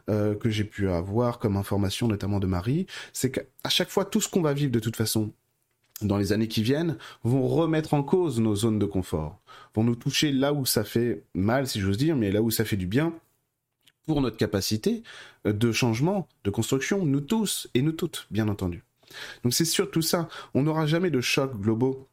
euh, 0.10 0.36
que 0.36 0.50
j'ai 0.50 0.66
pu 0.66 0.90
avoir 0.90 1.40
comme 1.40 1.56
information, 1.56 2.10
notamment 2.10 2.42
de 2.42 2.48
Marie, 2.48 2.86
c'est 3.14 3.32
qu'à 3.32 3.70
chaque 3.70 3.90
fois, 3.90 4.04
tout 4.04 4.20
ce 4.20 4.28
qu'on 4.28 4.42
va 4.42 4.54
vivre 4.54 4.72
de 4.72 4.80
toute 4.80 4.98
façon, 4.98 5.32
dans 6.02 6.18
les 6.18 6.34
années 6.34 6.50
qui 6.50 6.64
viennent, 6.64 6.98
vont 7.24 7.48
remettre 7.48 7.94
en 7.94 8.04
cause 8.04 8.42
nos 8.42 8.56
zones 8.56 8.80
de 8.80 8.86
confort, 8.86 9.40
vont 9.74 9.86
nous 9.86 9.96
toucher 9.96 10.34
là 10.34 10.52
où 10.52 10.66
ça 10.66 10.84
fait 10.84 11.24
mal, 11.34 11.66
si 11.66 11.80
j'ose 11.80 11.98
dire, 11.98 12.18
mais 12.18 12.30
là 12.30 12.42
où 12.42 12.52
ça 12.52 12.66
fait 12.66 12.76
du 12.76 12.88
bien, 12.88 13.14
pour 14.06 14.22
notre 14.22 14.38
capacité 14.38 15.04
de 15.46 15.72
changement, 15.72 16.28
de 16.44 16.50
construction, 16.50 17.06
nous 17.06 17.22
tous 17.22 17.70
et 17.74 17.82
nous 17.82 17.92
toutes, 17.92 18.28
bien 18.32 18.48
entendu. 18.48 18.84
Donc 19.44 19.54
c'est 19.54 19.66
surtout 19.66 20.02
ça. 20.02 20.28
On 20.54 20.64
n'aura 20.64 20.86
jamais 20.86 21.10
de 21.12 21.22
chocs 21.22 21.60
globaux 21.60 22.08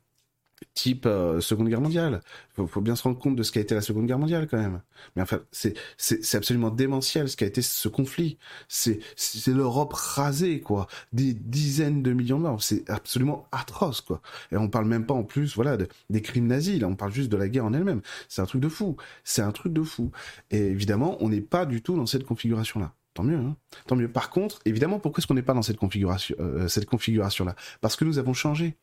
type 0.75 1.07
euh, 1.07 1.41
Seconde 1.41 1.69
Guerre 1.69 1.81
mondiale. 1.81 2.21
Il 2.59 2.67
faut, 2.67 2.81
bien 2.81 2.97
se 2.97 3.03
rendre 3.03 3.19
compte 3.19 3.37
de 3.37 3.43
ce 3.43 3.53
qu'a 3.53 3.61
été 3.61 3.75
la 3.75 3.81
Seconde 3.81 4.07
Guerre 4.07 4.19
mondiale 4.19 4.47
quand 4.49 4.59
même. 4.59 4.83
Mais 5.17 5.23
enfin, 5.23 5.41
c'est 5.53 5.75
c'est 5.97 6.37
absolument 6.37 6.71
démentiel 6.71 7.29
ce 7.29 7.37
qu'a 7.37 7.47
été 7.47 7.63
ce 7.63 7.89
conflit. 7.89 8.39
C'est 8.69 9.01
c'est 9.17 9.53
l'Europe 9.53 9.93
rasée 9.93 10.61
quoi, 10.61 10.87
des 11.13 11.35
dizaines 11.35 12.03
de 12.03 12.13
millions 12.13 12.39
de 12.39 12.45
morts. 12.45 12.63
C'est 12.63 12.89
absolument 12.91 13.47
atroce 13.53 14.01
quoi. 14.01 14.21
Et 14.53 14.57
on 14.57 14.69
parle 14.69 14.87
même 14.87 15.07
pas 15.07 15.15
en 15.15 15.25
plus 15.25 15.55
voilà 15.55 15.77
des 16.11 16.23
crimes 16.23 16.47
nazis. 16.47 16.81
Là, 16.81 16.89
on 16.89 16.97
parle 16.97 17.13
juste 17.13 17.31
de 17.31 17.37
la 17.37 17.49
guerre 17.49 17.65
en 17.65 17.73
elle-même. 17.73 18.03
C'est 18.29 18.43
un 18.43 18.47
truc 18.47 18.61
de 18.61 18.69
fou. 18.69 18.97
C'est 19.25 19.43
un 19.43 19.53
truc 19.53 19.73
de 19.73 19.83
fou. 19.83 20.11
Et 20.51 20.59
évidemment, 20.59 21.17
on 21.21 21.29
n'est 21.29 21.41
pas 21.41 21.67
du 21.67 21.83
tout 21.83 21.97
dans 21.97 22.07
cette 22.07 22.25
configuration 22.25 22.81
là. 22.81 22.95
Tant 23.21 23.27
mieux, 23.27 23.37
hein 23.37 23.57
tant 23.87 23.97
mieux. 23.97 24.11
Par 24.11 24.31
contre, 24.31 24.61
évidemment, 24.65 24.99
pourquoi 24.99 25.19
est-ce 25.19 25.27
qu'on 25.27 25.35
n'est 25.35 25.43
pas 25.43 25.53
dans 25.53 25.61
cette 25.61 25.77
configuration, 25.77 26.35
euh, 26.41 26.69
cette 26.69 26.87
configuration-là? 26.87 27.55
Parce 27.83 27.95
que 27.95 28.07
nous 28.07 28.19
avons 28.19 28.33
changé 28.33 28.79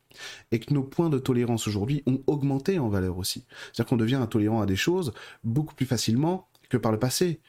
et 0.51 0.59
que 0.59 0.71
nos 0.75 0.83
points 0.83 1.09
de 1.09 1.17
tolérance 1.17 1.67
aujourd'hui 1.67 2.03
ont 2.05 2.21
augmenté 2.27 2.77
en 2.77 2.87
valeur 2.87 3.17
aussi. 3.17 3.45
C'est-à-dire 3.73 3.89
qu'on 3.89 3.97
devient 3.97 4.15
intolérant 4.15 4.61
à 4.61 4.67
des 4.67 4.75
choses 4.75 5.11
beaucoup 5.43 5.73
plus 5.73 5.87
facilement 5.87 6.49
que 6.69 6.77
par 6.77 6.91
le 6.91 6.99
passé. 6.99 7.39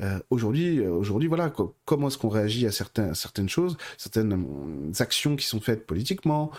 Euh, 0.00 0.18
aujourd'hui, 0.30 0.80
euh, 0.80 0.90
aujourd'hui, 0.90 1.28
voilà, 1.28 1.52
comment 1.84 2.08
est-ce 2.08 2.16
qu'on 2.16 2.30
réagit 2.30 2.66
à 2.66 2.72
certains, 2.72 3.12
certaines 3.14 3.48
choses, 3.48 3.76
certaines 3.98 4.32
euh, 4.32 4.92
actions 5.00 5.36
qui 5.36 5.46
sont 5.46 5.60
faites 5.60 5.86
politiquement 5.86 6.50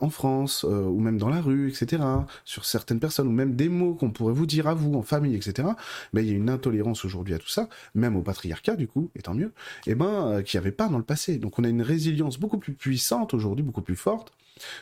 en 0.00 0.10
France 0.10 0.64
ou 0.64 0.98
même 1.00 1.18
dans 1.18 1.28
la 1.28 1.40
rue, 1.40 1.68
etc. 1.68 2.02
Sur 2.44 2.64
certaines 2.64 3.00
personnes 3.00 3.28
ou 3.28 3.32
même 3.32 3.56
des 3.56 3.68
mots 3.68 3.94
qu'on 3.94 4.10
pourrait 4.10 4.32
vous 4.32 4.46
dire 4.46 4.66
à 4.66 4.74
vous 4.74 4.94
en 4.94 5.02
famille, 5.02 5.34
etc. 5.34 5.68
Mais 6.12 6.22
il 6.22 6.28
y 6.28 6.32
a 6.32 6.36
une 6.36 6.50
intolérance 6.50 7.04
aujourd'hui 7.04 7.34
à 7.34 7.38
tout 7.38 7.48
ça, 7.48 7.68
même 7.94 8.16
au 8.16 8.22
patriarcat 8.22 8.76
du 8.76 8.86
coup, 8.86 9.10
et 9.14 9.22
tant 9.22 9.34
mieux. 9.34 9.52
Et 9.86 9.92
eh 9.92 9.94
ben, 9.94 10.42
qu'il 10.42 10.58
n'y 10.58 10.66
avait 10.66 10.72
pas 10.72 10.88
dans 10.88 10.98
le 10.98 11.04
passé. 11.04 11.38
Donc 11.38 11.58
on 11.58 11.64
a 11.64 11.68
une 11.68 11.82
résilience 11.82 12.38
beaucoup 12.38 12.58
plus 12.58 12.74
puissante 12.74 13.34
aujourd'hui, 13.34 13.64
beaucoup 13.64 13.82
plus 13.82 13.96
forte 13.96 14.32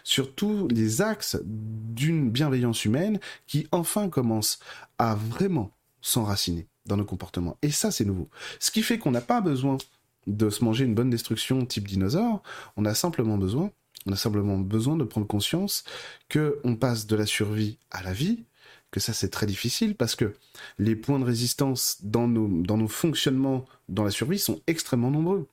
sur 0.04 0.34
tous 0.34 0.68
les 0.68 1.00
axes 1.00 1.38
d'une 1.44 2.30
bienveillance 2.30 2.84
humaine 2.84 3.18
qui 3.46 3.66
enfin 3.72 4.08
commence 4.08 4.58
à 4.98 5.14
vraiment 5.14 5.72
s'enraciner 6.00 6.68
dans 6.86 6.96
nos 6.96 7.04
comportements. 7.04 7.56
Et 7.62 7.70
ça, 7.70 7.90
c'est 7.90 8.04
nouveau. 8.04 8.28
Ce 8.58 8.70
qui 8.70 8.82
fait 8.82 8.98
qu'on 8.98 9.10
n'a 9.10 9.20
pas 9.20 9.40
besoin 9.40 9.78
de 10.26 10.50
se 10.50 10.64
manger 10.64 10.84
une 10.84 10.94
bonne 10.94 11.10
destruction 11.10 11.64
type 11.66 11.88
dinosaure, 11.88 12.42
on 12.76 12.84
a 12.84 12.94
simplement 12.94 13.38
besoin, 13.38 13.70
on 14.06 14.12
a 14.12 14.16
simplement 14.16 14.58
besoin 14.58 14.96
de 14.96 15.04
prendre 15.04 15.26
conscience 15.26 15.84
que 16.28 16.60
on 16.64 16.76
passe 16.76 17.06
de 17.06 17.16
la 17.16 17.26
survie 17.26 17.78
à 17.90 18.02
la 18.02 18.12
vie, 18.12 18.44
que 18.90 19.00
ça 19.00 19.12
c'est 19.12 19.30
très 19.30 19.46
difficile 19.46 19.96
parce 19.96 20.14
que 20.14 20.34
les 20.78 20.94
points 20.94 21.18
de 21.18 21.24
résistance 21.24 21.98
dans 22.02 22.28
nos, 22.28 22.48
dans 22.48 22.76
nos 22.76 22.88
fonctionnements 22.88 23.64
dans 23.88 24.04
la 24.04 24.10
survie 24.10 24.38
sont 24.38 24.60
extrêmement 24.66 25.10
nombreux. 25.10 25.48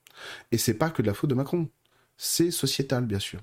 Et 0.51 0.57
c'est 0.57 0.73
pas 0.73 0.89
que 0.89 1.01
de 1.01 1.07
la 1.07 1.13
faute 1.13 1.29
de 1.29 1.35
Macron 1.35 1.69
c'est 2.21 2.51
sociétal, 2.51 3.05
bien 3.05 3.17
sûr. 3.17 3.39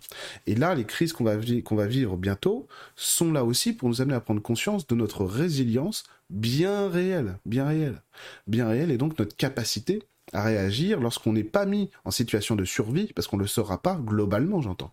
Et 0.47 0.55
là, 0.55 0.75
les 0.75 0.85
crises 0.85 1.15
qu'on 1.15 1.25
va, 1.25 1.37
qu'on 1.65 1.77
va 1.77 1.87
vivre 1.87 2.19
bientôt 2.19 2.69
sont 2.95 3.33
là 3.33 3.43
aussi 3.43 3.73
pour 3.73 3.89
nous 3.89 4.03
amener 4.03 4.15
à 4.15 4.21
prendre 4.21 4.43
conscience 4.43 4.87
de 4.87 4.95
notre 4.95 5.25
résilience 5.25 6.05
bien 6.31 6.89
réelle, 6.89 7.39
bien 7.45 7.67
réelle, 7.67 8.03
bien 8.47 8.69
réelle, 8.69 8.91
et 8.91 8.99
donc 8.99 9.19
notre 9.19 9.37
capacité 9.37 10.03
à 10.33 10.43
réagir 10.43 11.01
lorsqu'on 11.01 11.33
n'est 11.33 11.45
pas 11.45 11.67
mis 11.67 11.91
en 12.05 12.11
situation 12.11 12.57
de 12.57 12.65
survie, 12.65 13.13
parce 13.15 13.29
qu'on 13.29 13.37
ne 13.37 13.43
le 13.43 13.49
sera 13.49 13.81
pas 13.81 13.97
globalement, 13.97 14.61
j'entends, 14.61 14.93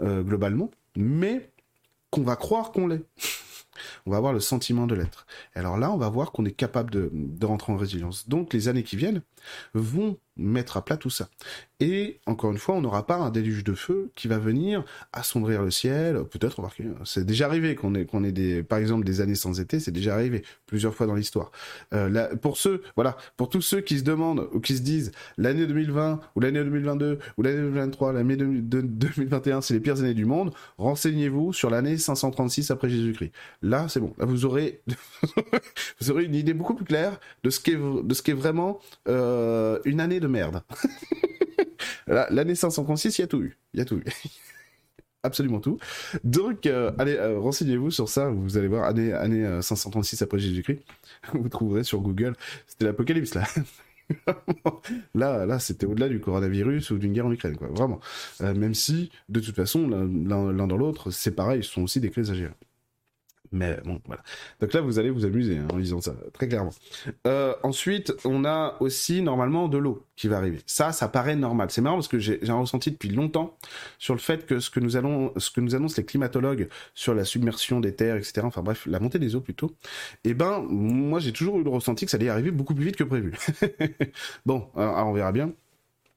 euh, 0.00 0.22
globalement, 0.22 0.70
mais 0.96 1.50
qu'on 2.10 2.22
va 2.22 2.36
croire 2.36 2.72
qu'on 2.72 2.86
l'est. 2.86 3.04
on 4.06 4.10
va 4.10 4.16
avoir 4.16 4.32
le 4.32 4.40
sentiment 4.40 4.86
de 4.86 4.94
l'être. 4.94 5.26
Alors 5.54 5.78
là, 5.78 5.92
on 5.92 5.96
va 5.96 6.08
voir 6.08 6.32
qu'on 6.32 6.44
est 6.44 6.52
capable 6.52 6.90
de, 6.90 7.10
de 7.12 7.46
rentrer 7.46 7.72
en 7.72 7.76
résilience. 7.76 8.28
Donc 8.28 8.52
les 8.52 8.68
années 8.68 8.82
qui 8.82 8.96
viennent 8.96 9.22
vont 9.74 10.18
mettre 10.40 10.76
à 10.76 10.84
plat 10.84 10.96
tout 10.96 11.10
ça. 11.10 11.28
Et 11.80 12.20
encore 12.26 12.50
une 12.52 12.58
fois, 12.58 12.74
on 12.74 12.82
n'aura 12.82 13.06
pas 13.06 13.16
un 13.16 13.30
déluge 13.30 13.64
de 13.64 13.72
feu 13.72 14.10
qui 14.14 14.28
va 14.28 14.38
venir 14.38 14.84
assombrir 15.12 15.62
le 15.62 15.70
ciel. 15.70 16.22
Peut-être, 16.24 16.60
c'est 17.04 17.24
déjà 17.24 17.46
arrivé 17.46 17.74
qu'on 17.74 17.94
ait, 17.94 18.04
qu'on 18.04 18.22
ait 18.22 18.32
des, 18.32 18.62
par 18.62 18.78
exemple, 18.78 19.04
des 19.04 19.22
années 19.22 19.34
sans 19.34 19.60
été, 19.60 19.80
c'est 19.80 19.90
déjà 19.90 20.14
arrivé 20.14 20.42
plusieurs 20.66 20.94
fois 20.94 21.06
dans 21.06 21.14
l'histoire. 21.14 21.50
Euh, 21.94 22.36
pour 22.36 22.58
ceux, 22.58 22.82
voilà, 22.96 23.16
pour 23.38 23.48
tous 23.48 23.62
ceux 23.62 23.80
qui 23.80 23.98
se 23.98 24.04
demandent 24.04 24.46
ou 24.52 24.60
qui 24.60 24.76
se 24.76 24.82
disent 24.82 25.12
l'année 25.38 25.66
2020 25.66 26.20
ou 26.36 26.40
l'année 26.40 26.62
2022 26.62 27.18
ou 27.38 27.42
l'année 27.42 27.56
2023, 27.56 28.12
l'année 28.12 28.36
2021, 28.36 29.62
c'est 29.62 29.74
les 29.74 29.80
pires 29.80 30.00
années 30.00 30.14
du 30.14 30.26
monde, 30.26 30.52
renseignez-vous 30.76 31.54
sur 31.54 31.70
l'année 31.70 31.96
536 31.96 32.70
après 32.70 32.90
Jésus-Christ. 32.90 33.32
Là, 33.62 33.88
c'est 33.88 34.00
bon. 34.00 34.12
Là, 34.18 34.26
vous 34.26 34.44
aurez, 34.44 34.82
vous 36.00 36.10
aurez 36.10 36.24
une 36.24 36.34
idée 36.34 36.54
beaucoup 36.54 36.74
plus 36.74 36.84
claire 36.84 37.18
de 37.42 37.48
ce 37.48 37.58
qu'est, 37.58 37.76
de 37.76 38.14
ce 38.14 38.22
qu'est 38.22 38.34
vraiment 38.34 38.80
euh, 39.08 39.78
une 39.84 40.00
année 40.00 40.20
de 40.20 40.26
merde. 40.30 40.62
L'année 42.06 42.54
536, 42.54 43.18
il 43.18 43.20
y 43.20 43.24
a 43.24 43.26
tout 43.26 43.42
eu. 43.42 43.56
Il 43.74 43.78
y 43.78 43.82
a 43.82 43.84
tout 43.84 43.96
eu. 43.96 44.04
Absolument 45.22 45.60
tout. 45.60 45.78
Donc, 46.24 46.66
euh, 46.66 46.92
allez, 46.98 47.14
euh, 47.14 47.38
renseignez-vous 47.38 47.90
sur 47.90 48.08
ça. 48.08 48.30
Vous 48.30 48.56
allez 48.56 48.68
voir, 48.68 48.84
année, 48.84 49.12
année 49.12 49.60
536 49.60 50.22
après 50.22 50.38
Jésus-Christ. 50.38 50.80
Vous 51.34 51.48
trouverez 51.48 51.84
sur 51.84 52.00
Google. 52.00 52.34
C'était 52.66 52.86
l'apocalypse, 52.86 53.34
là. 53.34 53.44
là, 55.14 55.44
là, 55.46 55.58
c'était 55.58 55.86
au-delà 55.86 56.08
du 56.08 56.20
coronavirus 56.20 56.90
ou 56.90 56.98
d'une 56.98 57.12
guerre 57.12 57.26
en 57.26 57.32
Ukraine, 57.32 57.56
quoi. 57.56 57.68
Vraiment. 57.68 58.00
même 58.40 58.74
si, 58.74 59.10
de 59.28 59.40
toute 59.40 59.54
façon, 59.54 59.88
l'un 59.88 60.66
dans 60.66 60.76
l'autre, 60.76 61.10
c'est 61.10 61.32
pareil, 61.32 61.62
ce 61.62 61.70
sont 61.70 61.82
aussi 61.82 62.00
des 62.00 62.10
crises 62.10 62.30
à 62.30 62.34
gérer. 62.34 62.54
Mais 63.52 63.78
bon, 63.84 64.00
voilà. 64.06 64.22
Donc 64.60 64.72
là, 64.72 64.80
vous 64.80 64.98
allez 65.00 65.10
vous 65.10 65.24
amuser 65.24 65.58
hein, 65.58 65.66
en 65.72 65.76
lisant 65.76 66.00
ça, 66.00 66.14
très 66.32 66.46
clairement. 66.46 66.72
Euh, 67.26 67.54
ensuite, 67.64 68.12
on 68.24 68.44
a 68.44 68.76
aussi 68.78 69.22
normalement 69.22 69.66
de 69.66 69.76
l'eau 69.76 70.06
qui 70.14 70.28
va 70.28 70.36
arriver. 70.36 70.60
Ça, 70.66 70.92
ça 70.92 71.08
paraît 71.08 71.34
normal. 71.34 71.68
C'est 71.70 71.80
marrant 71.80 71.96
parce 71.96 72.06
que 72.06 72.20
j'ai 72.20 72.38
un 72.48 72.60
ressenti 72.60 72.92
depuis 72.92 73.08
longtemps 73.08 73.58
sur 73.98 74.14
le 74.14 74.20
fait 74.20 74.46
que 74.46 74.60
ce 74.60 74.70
que 74.70 74.78
nous 74.78 74.96
allons, 74.96 75.32
ce 75.36 75.50
que 75.50 75.60
nous 75.60 75.74
annoncent 75.74 75.96
les 75.96 76.04
climatologues 76.04 76.68
sur 76.94 77.12
la 77.12 77.24
submersion 77.24 77.80
des 77.80 77.94
terres, 77.94 78.16
etc. 78.16 78.42
Enfin 78.44 78.62
bref, 78.62 78.86
la 78.86 79.00
montée 79.00 79.18
des 79.18 79.34
eaux 79.34 79.40
plutôt. 79.40 79.74
Eh 80.22 80.34
ben, 80.34 80.60
moi, 80.68 81.18
j'ai 81.18 81.32
toujours 81.32 81.58
eu 81.58 81.64
le 81.64 81.70
ressenti 81.70 82.04
que 82.04 82.10
ça 82.12 82.18
allait 82.18 82.28
arriver 82.28 82.52
beaucoup 82.52 82.74
plus 82.74 82.84
vite 82.84 82.96
que 82.96 83.04
prévu. 83.04 83.34
bon, 84.46 84.68
alors, 84.76 85.08
on 85.08 85.12
verra 85.12 85.32
bien. 85.32 85.52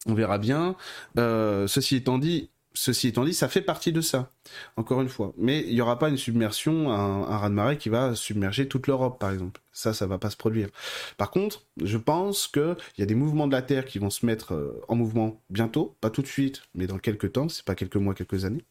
On 0.06 0.14
verra 0.14 0.38
bien. 0.38 0.76
Euh, 1.18 1.66
ceci 1.68 1.96
étant 1.96 2.18
dit, 2.18 2.50
Ceci 2.76 3.08
étant 3.08 3.24
dit, 3.24 3.34
ça 3.34 3.50
fait 3.50 3.62
partie 3.62 3.92
de 3.92 4.02
ça, 4.02 4.32
encore 4.78 5.02
une 5.02 5.10
fois. 5.10 5.34
Mais 5.38 5.64
il 5.68 5.76
n'y 5.76 5.82
aura 5.82 6.00
pas 6.00 6.10
une 6.10 6.18
submersion, 6.18 6.92
un, 6.92 7.24
un 7.24 7.38
raz-de-marée 7.38 7.78
qui 7.78 7.90
va 7.90 8.16
submerger 8.16 8.68
toute 8.68 8.88
l'Europe, 8.88 9.20
par 9.20 9.32
exemple. 9.32 9.62
Ça, 9.72 9.94
ça 9.94 10.08
va 10.08 10.18
pas 10.18 10.30
se 10.30 10.38
produire. 10.38 10.70
Par 11.18 11.30
contre, 11.32 11.66
je 11.84 11.98
pense 11.98 12.48
qu'il 12.48 12.76
y 12.98 13.02
a 13.04 13.06
des 13.06 13.16
mouvements 13.16 13.48
de 13.48 13.52
la 13.52 13.62
Terre 13.62 13.86
qui 13.86 14.00
vont 14.00 14.10
se 14.10 14.26
mettre 14.26 14.54
euh, 14.54 14.82
en 14.88 14.96
mouvement 14.96 15.42
bientôt, 15.50 15.96
pas 16.02 16.10
tout 16.10 16.22
de 16.22 16.28
suite, 16.28 16.64
mais 16.74 16.88
dans 16.88 17.00
quelques 17.00 17.34
temps, 17.34 17.50
c'est 17.50 17.66
pas 17.66 17.76
quelques 17.76 17.96
mois, 17.96 18.14
quelques 18.14 18.46
années, 18.46 18.64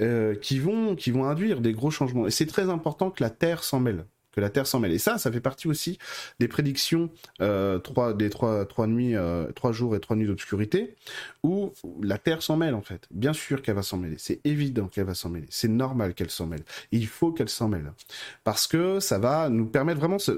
euh, 0.00 0.34
qui 0.36 0.58
vont, 0.58 0.94
qui 0.96 1.10
vont 1.10 1.24
induire 1.24 1.60
des 1.60 1.72
gros 1.72 1.90
changements. 1.90 2.26
Et 2.26 2.30
c'est 2.30 2.46
très 2.46 2.70
important 2.70 3.10
que 3.10 3.22
la 3.22 3.30
Terre 3.30 3.64
s'en 3.64 3.80
mêle 3.80 4.04
que 4.32 4.40
la 4.40 4.50
Terre 4.50 4.66
s'en 4.66 4.80
mêle. 4.80 4.92
Et 4.92 4.98
ça, 4.98 5.18
ça 5.18 5.30
fait 5.30 5.40
partie 5.40 5.68
aussi 5.68 5.98
des 6.40 6.48
prédictions 6.48 7.10
euh, 7.40 7.78
trois, 7.78 8.14
des 8.14 8.30
trois, 8.30 8.64
trois 8.66 8.86
nuits, 8.86 9.14
euh, 9.14 9.46
jours 9.70 9.94
et 9.94 10.00
trois 10.00 10.16
nuits 10.16 10.26
d'obscurité, 10.26 10.96
où 11.42 11.72
la 12.02 12.18
Terre 12.18 12.42
s'en 12.42 12.56
mêle 12.56 12.74
en 12.74 12.82
fait. 12.82 13.06
Bien 13.10 13.32
sûr 13.32 13.62
qu'elle 13.62 13.74
va 13.74 13.82
s'en 13.82 13.96
mêler. 13.96 14.16
C'est 14.18 14.40
évident 14.44 14.86
qu'elle 14.88 15.06
va 15.06 15.14
s'en 15.14 15.28
mêler. 15.28 15.46
C'est 15.50 15.68
normal 15.68 16.14
qu'elle 16.14 16.30
s'en 16.30 16.46
mêle. 16.46 16.64
il 16.90 17.06
faut 17.06 17.32
qu'elle 17.32 17.48
s'en 17.48 17.68
mêle 17.68 17.92
parce 18.44 18.66
que 18.66 19.00
ça 19.00 19.18
va 19.18 19.48
nous 19.48 19.66
permettre 19.66 20.00
vraiment. 20.00 20.18
Ce, 20.18 20.32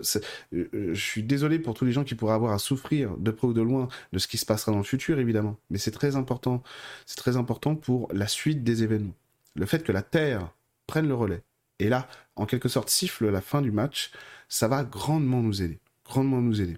euh, 0.55 0.69
je 0.73 1.01
suis 1.01 1.23
désolé 1.23 1.59
pour 1.59 1.75
tous 1.75 1.85
les 1.85 1.93
gens 1.93 2.05
qui 2.05 2.15
pourraient 2.15 2.35
avoir 2.35 2.53
à 2.53 2.59
souffrir 2.59 3.17
de 3.17 3.31
près 3.31 3.47
ou 3.47 3.53
de 3.53 3.63
loin 3.63 3.89
de 4.13 4.19
ce 4.19 4.27
qui 4.27 4.39
se 4.39 4.47
passera 4.47 4.73
dans 4.73 4.79
le 4.79 4.85
futur, 4.85 5.19
évidemment. 5.19 5.57
Mais 5.71 5.79
c'est 5.79 5.91
très 5.91 6.17
important. 6.17 6.63
C'est 7.07 7.17
très 7.17 7.37
important 7.37 7.75
pour 7.75 8.09
la 8.13 8.27
suite 8.27 8.65
des 8.65 8.83
événements. 8.83 9.15
Le 9.55 9.67
fait 9.67 9.83
que 9.85 9.93
la 9.93 10.03
Terre 10.03 10.53
prenne 10.87 11.09
le 11.09 11.15
relais 11.15 11.43
et 11.79 11.89
là, 11.89 12.07
en 12.37 12.47
quelque 12.47 12.69
sorte, 12.69 12.91
siffle 12.91 13.29
la 13.31 13.41
fin 13.41 13.63
du 13.63 13.71
match, 13.71 14.11
ça 14.49 14.69
va 14.69 14.85
grandement 14.85 15.43
nous 15.43 15.63
aider. 15.63 15.79
Grandement 16.05 16.41
nous 16.41 16.61
aider. 16.61 16.77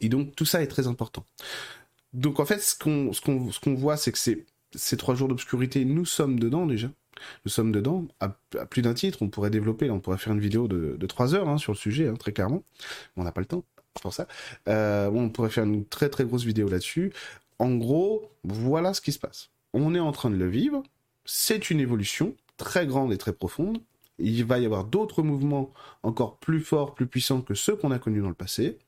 Et 0.00 0.08
donc, 0.08 0.34
tout 0.36 0.44
ça 0.44 0.62
est 0.62 0.66
très 0.68 0.86
important. 0.86 1.24
Donc, 2.12 2.40
en 2.40 2.46
fait, 2.46 2.60
ce 2.60 2.76
qu'on 2.78 3.12
ce 3.12 3.20
ce 3.22 3.70
voit, 3.70 3.96
c'est 3.96 4.12
que 4.12 4.18
ces, 4.18 4.46
ces 4.74 4.96
trois 4.96 5.14
jours 5.14 5.28
d'obscurité, 5.28 5.84
nous 5.84 6.04
sommes 6.04 6.38
dedans 6.38 6.66
déjà. 6.66 6.90
Nous 7.44 7.50
sommes 7.50 7.72
dedans. 7.72 8.06
À, 8.20 8.28
plus 8.66 8.82
d'un 8.82 8.94
titre, 8.94 9.22
on 9.22 9.28
pourrait 9.28 9.50
développer, 9.50 9.90
on 9.90 10.00
pourrait 10.00 10.18
faire 10.18 10.32
une 10.32 10.40
vidéo 10.40 10.68
de, 10.68 10.96
de 10.98 11.06
3 11.06 11.34
heures 11.34 11.48
hein, 11.48 11.58
sur 11.58 11.72
le 11.72 11.78
sujet, 11.78 12.06
hein, 12.08 12.14
très 12.14 12.32
clairement. 12.32 12.62
on 13.16 13.24
n'a 13.24 13.32
pas 13.32 13.40
le 13.40 13.46
temps 13.46 13.64
pour 14.00 14.14
ça. 14.14 14.28
Euh, 14.68 15.10
on 15.12 15.28
pourrait 15.28 15.50
faire 15.50 15.64
une 15.64 15.84
très 15.84 16.08
très 16.08 16.24
grosse 16.24 16.44
vidéo 16.44 16.68
là-dessus. 16.68 17.12
En 17.58 17.74
gros, 17.74 18.30
voilà 18.44 18.94
ce 18.94 19.00
qui 19.00 19.12
se 19.12 19.18
passe. 19.18 19.50
On 19.72 19.94
est 19.94 20.00
en 20.00 20.12
train 20.12 20.30
de 20.30 20.36
le 20.36 20.48
vivre. 20.48 20.82
C'est 21.24 21.70
une 21.70 21.80
évolution 21.80 22.36
très 22.56 22.86
grande 22.86 23.12
et 23.12 23.18
très 23.18 23.32
profonde. 23.32 23.78
Il 24.18 24.44
va 24.44 24.58
y 24.58 24.66
avoir 24.66 24.84
d'autres 24.84 25.22
mouvements 25.22 25.72
encore 26.02 26.38
plus 26.38 26.60
forts, 26.60 26.94
plus 26.94 27.06
puissants 27.06 27.40
que 27.40 27.54
ceux 27.54 27.76
qu'on 27.76 27.90
a 27.90 27.98
connus 27.98 28.20
dans 28.20 28.28
le 28.28 28.34
passé 28.34 28.78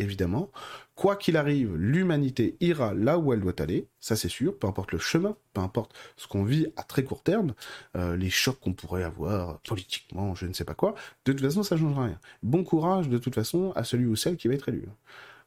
évidemment. 0.00 0.50
Quoi 0.94 1.16
qu'il 1.16 1.36
arrive, 1.36 1.76
l'humanité 1.76 2.56
ira 2.60 2.94
là 2.94 3.18
où 3.18 3.32
elle 3.32 3.40
doit 3.40 3.60
aller, 3.60 3.86
ça 4.00 4.16
c'est 4.16 4.28
sûr, 4.28 4.58
peu 4.58 4.66
importe 4.66 4.92
le 4.92 4.98
chemin, 4.98 5.36
peu 5.54 5.60
importe 5.60 5.94
ce 6.16 6.26
qu'on 6.26 6.44
vit 6.44 6.66
à 6.76 6.82
très 6.82 7.04
court 7.04 7.22
terme, 7.22 7.54
euh, 7.96 8.16
les 8.16 8.30
chocs 8.30 8.58
qu'on 8.60 8.72
pourrait 8.72 9.04
avoir 9.04 9.60
politiquement, 9.60 10.34
je 10.34 10.46
ne 10.46 10.52
sais 10.52 10.64
pas 10.64 10.74
quoi, 10.74 10.94
de 11.24 11.32
toute 11.32 11.40
façon 11.40 11.62
ça 11.62 11.76
ne 11.76 11.80
changera 11.80 12.04
rien. 12.06 12.20
Bon 12.42 12.64
courage 12.64 13.08
de 13.08 13.18
toute 13.18 13.34
façon 13.34 13.72
à 13.76 13.84
celui 13.84 14.06
ou 14.06 14.16
celle 14.16 14.36
qui 14.36 14.48
va 14.48 14.54
être 14.54 14.68
élu. 14.68 14.84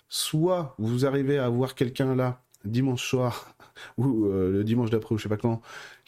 Soit 0.10 0.76
vous 0.78 1.06
arrivez 1.06 1.38
à 1.38 1.50
voir 1.50 1.76
quelqu'un 1.76 2.16
là, 2.16 2.42
dimanche 2.66 3.08
soir, 3.08 3.56
ou 3.98 4.26
euh, 4.26 4.52
le 4.52 4.64
dimanche 4.64 4.90
d'après, 4.90 5.14
ou 5.14 5.18
je 5.18 5.24
sais 5.24 5.30
pas 5.30 5.38
quand, 5.38 5.62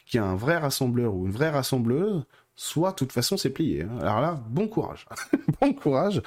qui 0.08 0.18
a 0.18 0.26
un 0.26 0.36
vrai 0.36 0.58
rassembleur 0.58 1.14
ou 1.14 1.26
une 1.26 1.32
vraie 1.32 1.50
rassembleuse, 1.50 2.24
soit 2.56 2.92
de 2.92 2.96
toute 2.96 3.12
façon 3.12 3.38
c'est 3.38 3.50
plié. 3.50 3.84
Hein. 3.84 3.98
Alors 4.02 4.22
là, 4.22 4.42
bon 4.50 4.68
courage. 4.68 5.06
bon 5.62 5.74
courage 5.74 6.22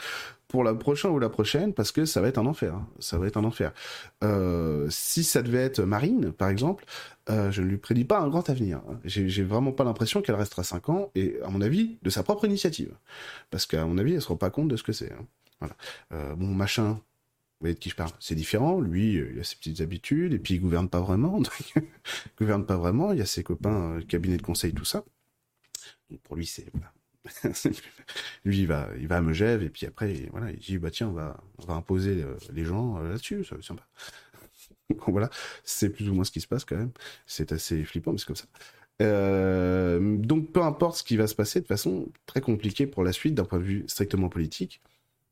pour 0.49 0.65
la 0.65 0.75
prochaine 0.75 1.11
ou 1.11 1.19
la 1.19 1.29
prochaine 1.29 1.75
parce 1.75 1.93
que 1.93 2.07
ça 2.07 2.21
va 2.21 2.29
être 2.29 2.39
un 2.39 2.47
enfer. 2.47 2.75
Hein. 2.75 2.89
Ça 2.99 3.19
va 3.19 3.27
être 3.27 3.37
un 3.37 3.45
enfer. 3.45 3.73
Euh, 4.25 4.87
si 4.91 5.23
ça 5.23 5.43
devait 5.43 5.63
être 5.63 5.83
Marine, 5.83 6.33
par 6.33 6.49
exemple, 6.49 6.85
euh, 7.31 7.51
je 7.51 7.63
ne 7.63 7.69
lui 7.69 7.77
prédis 7.77 8.05
pas 8.05 8.19
un 8.19 8.29
grand 8.29 8.49
avenir. 8.49 8.79
Hein. 8.89 8.99
J'ai 9.05 9.43
vraiment 9.43 9.73
pas 9.73 9.85
l'impression 9.85 10.23
qu'elle 10.23 10.35
restera 10.35 10.65
5 10.65 10.89
ans 10.89 11.11
et, 11.15 11.37
à 11.45 11.51
mon 11.51 11.61
avis, 11.61 11.99
de 12.03 12.11
sa 12.11 12.23
propre 12.23 12.47
initiative. 12.47 12.93
Parce 13.51 13.67
qu'à 13.67 13.85
mon 13.85 13.99
avis, 13.99 14.15
elle 14.15 14.23
se 14.23 14.29
rend 14.29 14.37
pas 14.37 14.51
compte 14.51 14.69
de 14.69 14.77
ce 14.77 14.83
que 14.83 14.93
c'est. 14.93 15.13
Voilà. 15.61 15.77
Euh, 16.13 16.35
bon, 16.35 16.47
machin, 16.47 16.93
vous 16.93 17.01
voyez 17.61 17.75
de 17.75 17.81
qui 17.81 17.91
je 17.91 17.97
parle 17.97 18.11
C'est 18.19 18.35
différent. 18.35 18.81
Lui, 18.81 19.15
il 19.15 19.41
a 19.41 19.45
ses 19.45 19.57
petites 19.57 19.83
habitudes 19.83 20.33
et 20.33 20.39
puis 20.39 20.55
il 20.55 20.61
gouverne 20.61 20.89
pas 20.89 21.01
vraiment. 21.01 21.41
il 21.77 21.83
gouverne 22.39 22.65
pas 22.65 22.77
vraiment. 22.77 23.13
Il 23.13 23.19
y 23.19 23.23
a 23.23 23.27
ses 23.27 23.43
copains, 23.43 23.97
le 23.97 24.03
cabinet 24.03 24.39
de 24.39 24.43
conseil, 24.43 24.73
tout 24.73 24.87
ça. 24.87 25.05
Pour 26.23 26.37
lui, 26.37 26.47
c'est 26.47 26.67
lui, 28.45 28.61
il 28.61 28.67
va, 28.67 28.89
il 28.99 29.09
va 29.09 29.17
à 29.17 29.21
Megève, 29.21 29.63
et 29.63 29.71
puis 29.71 29.87
après, 29.87 30.29
voilà, 30.31 30.51
il 30.51 30.59
dit, 30.59 30.79
bah 30.79 30.91
tiens, 30.91 31.09
on 31.09 31.13
va, 31.13 31.37
on 31.59 31.67
va 31.67 31.75
imposer 31.75 32.23
euh, 32.23 32.37
les 32.53 32.65
gens 32.65 32.99
euh, 32.99 33.11
là-dessus, 33.11 33.45
ça 33.45 33.57
sympa. 33.63 33.87
voilà, 35.07 35.31
c'est 35.65 35.91
plus 35.91 36.09
ou 36.09 36.15
moins 36.15 36.25
ce 36.25 36.31
qui 36.31 36.41
se 36.41 36.49
passe 36.49 36.65
quand 36.65 36.77
même. 36.77 36.93
C'est 37.27 37.53
assez 37.53 37.85
flippant, 37.85 38.13
mais 38.13 38.19
c'est 38.19 38.27
comme 38.27 38.37
ça. 38.37 38.47
Euh, 39.01 40.17
donc, 40.17 40.53
peu 40.53 40.63
importe 40.63 40.99
ce 40.99 41.03
qui 41.05 41.17
va 41.17 41.27
se 41.27 41.35
passer, 41.35 41.61
de 41.61 41.67
façon 41.67 42.09
très 42.27 42.41
compliquée 42.41 42.87
pour 42.87 43.05
la 43.05 43.13
suite 43.13 43.35
d'un 43.35 43.45
point 43.45 43.59
de 43.59 43.65
vue 43.65 43.85
strictement 43.87 44.29
politique. 44.29 44.81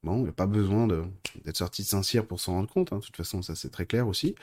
Bon, 0.02 0.18
il 0.18 0.22
n'y 0.24 0.28
a 0.28 0.32
pas 0.32 0.46
besoin 0.46 0.86
d'être 0.86 1.56
sorti 1.56 1.82
de 1.82 1.88
Saint-Cyr 1.88 2.26
pour 2.26 2.38
s'en 2.38 2.52
rendre 2.52 2.72
compte. 2.72 2.92
Hein. 2.92 2.98
De 2.98 3.04
toute 3.04 3.16
façon, 3.16 3.42
ça 3.42 3.56
c'est 3.56 3.70
très 3.70 3.86
clair 3.86 4.06
aussi. 4.06 4.36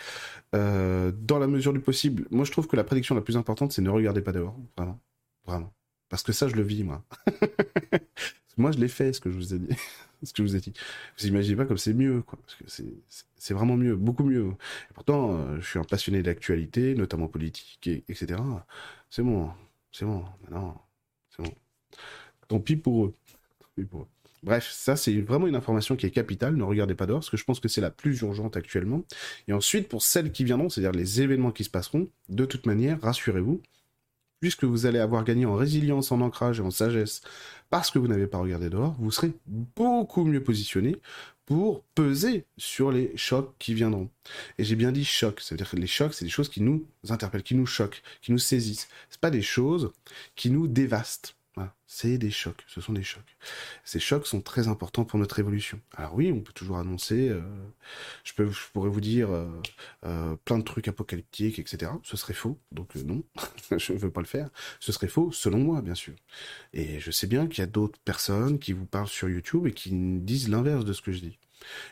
dans 0.52 1.40
la 1.40 1.48
mesure 1.48 1.72
du 1.72 1.80
possible, 1.80 2.26
moi 2.32 2.44
je 2.44 2.52
trouve 2.52 2.68
que 2.68 2.76
la 2.76 2.84
prédiction 2.84 3.16
la 3.16 3.22
plus 3.22 3.38
importante, 3.38 3.72
c'est 3.72 3.82
ne 3.82 3.90
regardez 3.90 4.22
pas 4.22 4.34
dehors. 4.34 4.58
Vraiment. 4.76 5.00
Vraiment. 5.46 5.74
Parce 6.14 6.22
que 6.22 6.32
ça, 6.32 6.48
je 6.48 6.56
le 6.56 6.62
vis, 6.62 6.84
moi. 6.84 7.04
moi, 8.58 8.72
je 8.72 8.78
l'ai 8.78 8.88
fait, 8.88 9.14
ce 9.14 9.20
que 9.20 9.32
je 9.32 9.36
vous 9.36 9.56
ai 9.56 9.58
dit. 9.58 9.76
ce 10.24 10.32
que 10.32 10.44
je 10.44 10.48
vous 10.48 10.56
ai 10.56 10.60
dit. 10.60 10.72
Vous 11.18 11.26
imaginez 11.26 11.56
pas 11.56 11.66
comme 11.66 11.80
c'est 11.80 11.96
mieux, 11.96 12.22
quoi. 12.22 12.38
Parce 12.46 12.54
que 12.54 12.84
c'est 13.36 13.54
vraiment 13.56 13.76
mieux, 13.76 13.96
beaucoup 13.96 14.24
mieux. 14.24 14.50
Et 14.92 14.94
pourtant, 14.94 15.34
euh, 15.34 15.60
je 15.60 15.68
suis 15.68 15.80
un 15.80 15.84
passionné 15.84 16.22
d'actualité, 16.22 16.94
notamment 16.94 17.28
politique, 17.28 17.88
et, 17.88 18.04
etc. 18.10 18.40
C'est 19.10 19.24
bon, 19.24 19.50
c'est 19.92 20.06
bon. 20.06 20.24
Maintenant, 20.44 20.86
c'est 21.36 21.42
bon. 21.42 21.52
Tant 22.48 22.60
pis 22.60 22.76
pour 22.76 23.06
eux. 23.06 23.14
Bref, 24.44 24.70
ça 24.72 24.96
c'est 24.96 25.20
vraiment 25.20 25.48
une 25.48 25.56
information 25.56 25.96
qui 25.96 26.06
est 26.06 26.12
capitale, 26.12 26.56
ne 26.56 26.64
regardez 26.64 26.94
pas 26.94 27.08
dehors, 27.08 27.22
parce 27.22 27.32
que 27.32 27.38
je 27.38 27.44
pense 27.44 27.60
que 27.60 27.70
c'est 27.70 27.82
la 27.82 27.90
plus 27.90 28.22
urgente 28.22 28.56
actuellement. 28.56 29.04
Et 29.48 29.54
ensuite, 29.54 29.90
pour 29.90 30.04
celles 30.04 30.32
qui 30.32 30.44
viendront, 30.44 30.70
c'est-à-dire 30.70 30.92
les 30.92 31.22
événements 31.22 31.52
qui 31.52 31.64
se 31.64 31.72
passeront, 31.72 32.08
de 32.30 32.46
toute 32.46 32.68
manière, 32.68 33.02
rassurez-vous, 33.02 33.64
puisque 34.44 34.66
vous 34.66 34.86
allez 34.86 35.00
avoir 35.00 35.24
gagné 35.24 35.46
en 35.46 35.56
résilience, 35.56 36.12
en 36.12 36.20
ancrage 36.20 36.60
et 36.60 36.62
en 36.62 36.70
sagesse, 36.70 37.22
parce 37.70 37.90
que 37.90 37.98
vous 37.98 38.10
n'avez 38.10 38.28
pas 38.28 38.40
regardé 38.40 38.70
dehors, 38.70 38.94
vous 39.00 39.10
serez 39.10 39.32
beaucoup 39.48 40.26
mieux 40.26 40.44
positionné 40.44 40.98
pour 41.46 41.82
peser 41.96 42.44
sur 42.58 42.92
les 42.92 43.16
chocs 43.16 43.56
qui 43.58 43.74
viendront. 43.74 44.10
Et 44.58 44.66
j'ai 44.66 44.76
bien 44.76 44.92
dit 44.92 45.06
choc, 45.06 45.40
c'est-à-dire 45.40 45.70
que 45.70 45.78
les 45.78 45.88
chocs, 45.88 46.14
c'est 46.14 46.26
des 46.26 46.30
choses 46.30 46.50
qui 46.50 46.62
nous 46.62 46.86
interpellent, 47.08 47.42
qui 47.42 47.56
nous 47.56 47.66
choquent, 47.66 48.04
qui 48.22 48.34
nous 48.34 48.38
saisissent. 48.38 48.90
C'est 49.10 49.22
pas 49.22 49.32
des 49.32 49.42
choses 49.42 49.94
qui 50.36 50.50
nous 50.50 50.68
dévastent. 50.68 51.38
C'est 51.86 52.18
des 52.18 52.32
chocs, 52.32 52.64
ce 52.68 52.82
sont 52.82 52.94
des 52.94 53.04
chocs. 53.04 53.38
Ces 53.84 54.00
chocs 54.00 54.26
sont 54.26 54.42
très 54.42 54.68
importants 54.68 55.06
pour 55.06 55.20
notre 55.20 55.38
évolution. 55.38 55.80
Alors 55.96 56.16
oui, 56.16 56.32
on 56.32 56.40
peut 56.40 56.54
toujours 56.54 56.78
annoncer, 56.78 57.30
euh, 57.30 57.42
je, 58.24 58.34
pourrais 58.74 58.90
vous 58.90 59.02
dire 59.02 59.30
euh, 59.30 59.48
euh, 60.04 60.36
plein 60.44 60.58
de 60.58 60.64
trucs 60.64 60.88
apocalyptiques, 60.88 61.60
etc. 61.60 61.92
Ce 62.02 62.18
serait 62.18 62.34
faux, 62.34 62.58
donc 62.72 62.96
non, 62.96 63.24
je 63.78 63.94
ne 63.94 64.00
veux 64.00 64.10
pas 64.10 64.22
le 64.22 64.28
faire. 64.28 64.50
Ce 64.80 64.92
serait 64.92 65.08
faux, 65.08 65.32
selon 65.32 65.60
moi, 65.60 65.82
bien 65.82 65.96
sûr. 65.96 66.16
Et 66.74 67.00
je 67.00 67.12
sais 67.12 67.28
bien 67.28 67.48
qu'il 67.48 67.60
y 67.60 67.64
a 67.64 67.68
d'autres 67.68 68.00
personnes 68.00 68.58
qui 68.58 68.74
vous 68.74 68.88
parlent 68.88 69.08
sur 69.08 69.30
YouTube 69.30 69.68
et 69.68 69.72
qui 69.72 69.92
disent 69.92 70.50
l'inverse 70.50 70.86
de 70.86 70.94
ce 70.94 71.02
que 71.04 71.12
je 71.12 71.20
dis. 71.20 71.38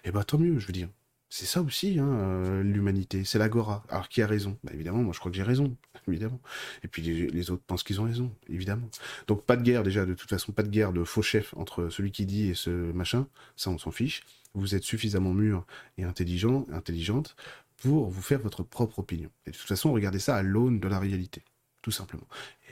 Eh 0.04 0.12
ben 0.12 0.24
tant 0.24 0.40
mieux, 0.40 0.58
je 0.58 0.66
veux 0.66 0.74
dire. 0.74 0.90
C'est 1.34 1.46
ça 1.46 1.62
aussi, 1.62 1.98
hein, 1.98 2.10
euh, 2.10 2.62
l'humanité, 2.62 3.24
c'est 3.24 3.40
l'agora. 3.40 3.86
Alors 3.88 4.10
qui 4.10 4.22
a 4.22 4.28
raison? 4.28 4.58
Bah, 4.66 4.72
Évidemment, 4.74 5.02
moi 5.02 5.14
je 5.14 5.20
crois 5.20 5.32
que 5.32 5.38
j'ai 5.38 5.44
raison, 5.44 5.78
évidemment. 6.10 6.42
Et 6.84 6.90
puis 6.90 7.02
les, 7.02 7.52
autres 7.52 7.64
pensent 7.66 7.84
qu'ils 7.84 8.02
ont 8.02 8.04
raison, 8.04 8.36
évidemment. 8.50 8.90
Donc 9.28 9.46
pas 9.46 9.56
de 9.56 9.64
guerre 9.64 9.84
déjà, 9.84 10.06
de 10.06 10.14
toute 10.14 10.30
façon, 10.30 10.52
pas 10.52 10.64
de 10.64 10.68
guerre 10.68 10.92
de 10.92 11.06
faux 11.06 11.22
chef 11.22 11.54
entre 11.56 11.88
celui 11.88 12.12
qui 12.12 12.26
dit 12.26 12.50
et 12.50 12.54
ce 12.54 12.70
machin, 12.70 13.28
ça 13.56 13.70
on 13.70 13.78
s'en 13.78 13.92
fiche. 13.92 14.24
Vous 14.56 14.76
êtes 14.76 14.84
suffisamment 14.84 15.34
mûr 15.34 15.66
et 15.98 16.04
intelligent, 16.04 16.68
intelligente 16.70 17.38
pour 17.78 18.10
vous 18.10 18.22
faire 18.22 18.42
votre 18.42 18.64
propre 18.64 19.00
opinion. 19.00 19.30
Et 19.46 19.52
de 19.52 19.56
toute 19.56 19.70
façon, 19.70 19.94
regardez 19.94 20.20
ça 20.20 20.36
à 20.36 20.42
l'aune 20.42 20.82
de 20.82 20.88
la 20.90 21.00
réalité, 21.00 21.44
tout 21.82 21.92
simplement. 21.92 22.28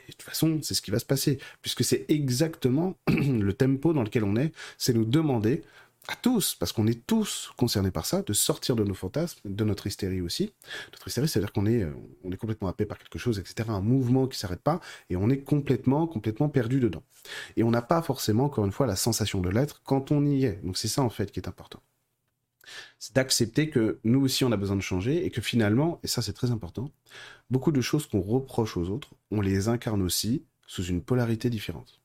Et 0.06 0.08
de 0.08 0.12
toute 0.12 0.22
façon, 0.22 0.60
c'est 0.62 0.74
ce 0.74 0.82
qui 0.82 0.90
va 0.90 0.98
se 0.98 1.06
passer, 1.06 1.38
puisque 1.62 1.82
c'est 1.82 2.04
exactement 2.10 2.98
le 3.08 3.52
tempo 3.54 3.94
dans 3.94 4.02
lequel 4.02 4.24
on 4.24 4.36
est, 4.36 4.52
c'est 4.76 4.92
nous 4.92 5.06
demander 5.06 5.62
à 6.10 6.16
tous, 6.16 6.56
parce 6.56 6.72
qu'on 6.72 6.88
est 6.88 7.06
tous 7.06 7.52
concernés 7.56 7.92
par 7.92 8.04
ça, 8.04 8.22
de 8.22 8.32
sortir 8.32 8.74
de 8.74 8.82
nos 8.82 8.94
fantasmes, 8.94 9.38
de 9.44 9.64
notre 9.64 9.86
hystérie 9.86 10.20
aussi. 10.20 10.52
Notre 10.92 11.06
hystérie, 11.06 11.28
c'est-à-dire 11.28 11.52
qu'on 11.52 11.66
est, 11.66 11.82
euh, 11.82 11.94
on 12.24 12.32
est 12.32 12.36
complètement 12.36 12.68
happé 12.68 12.84
par 12.84 12.98
quelque 12.98 13.18
chose, 13.18 13.38
etc., 13.38 13.68
un 13.70 13.80
mouvement 13.80 14.26
qui 14.26 14.36
s'arrête 14.36 14.60
pas, 14.60 14.80
et 15.08 15.16
on 15.16 15.30
est 15.30 15.42
complètement, 15.42 16.08
complètement 16.08 16.48
perdu 16.48 16.80
dedans. 16.80 17.04
Et 17.56 17.62
on 17.62 17.70
n'a 17.70 17.82
pas 17.82 18.02
forcément, 18.02 18.46
encore 18.46 18.64
une 18.64 18.72
fois, 18.72 18.86
la 18.86 18.96
sensation 18.96 19.40
de 19.40 19.50
l'être 19.50 19.82
quand 19.84 20.10
on 20.10 20.26
y 20.26 20.44
est. 20.44 20.60
Donc 20.64 20.76
c'est 20.76 20.88
ça, 20.88 21.02
en 21.02 21.10
fait, 21.10 21.30
qui 21.30 21.38
est 21.38 21.48
important. 21.48 21.80
C'est 22.98 23.14
d'accepter 23.14 23.70
que 23.70 24.00
nous 24.02 24.20
aussi, 24.20 24.44
on 24.44 24.52
a 24.52 24.56
besoin 24.56 24.76
de 24.76 24.82
changer, 24.82 25.24
et 25.24 25.30
que 25.30 25.40
finalement, 25.40 26.00
et 26.02 26.08
ça 26.08 26.22
c'est 26.22 26.32
très 26.32 26.50
important, 26.50 26.90
beaucoup 27.50 27.72
de 27.72 27.80
choses 27.80 28.06
qu'on 28.06 28.20
reproche 28.20 28.76
aux 28.76 28.90
autres, 28.90 29.14
on 29.30 29.40
les 29.40 29.68
incarne 29.68 30.02
aussi 30.02 30.44
sous 30.66 30.84
une 30.84 31.02
polarité 31.02 31.50
différente. 31.50 31.99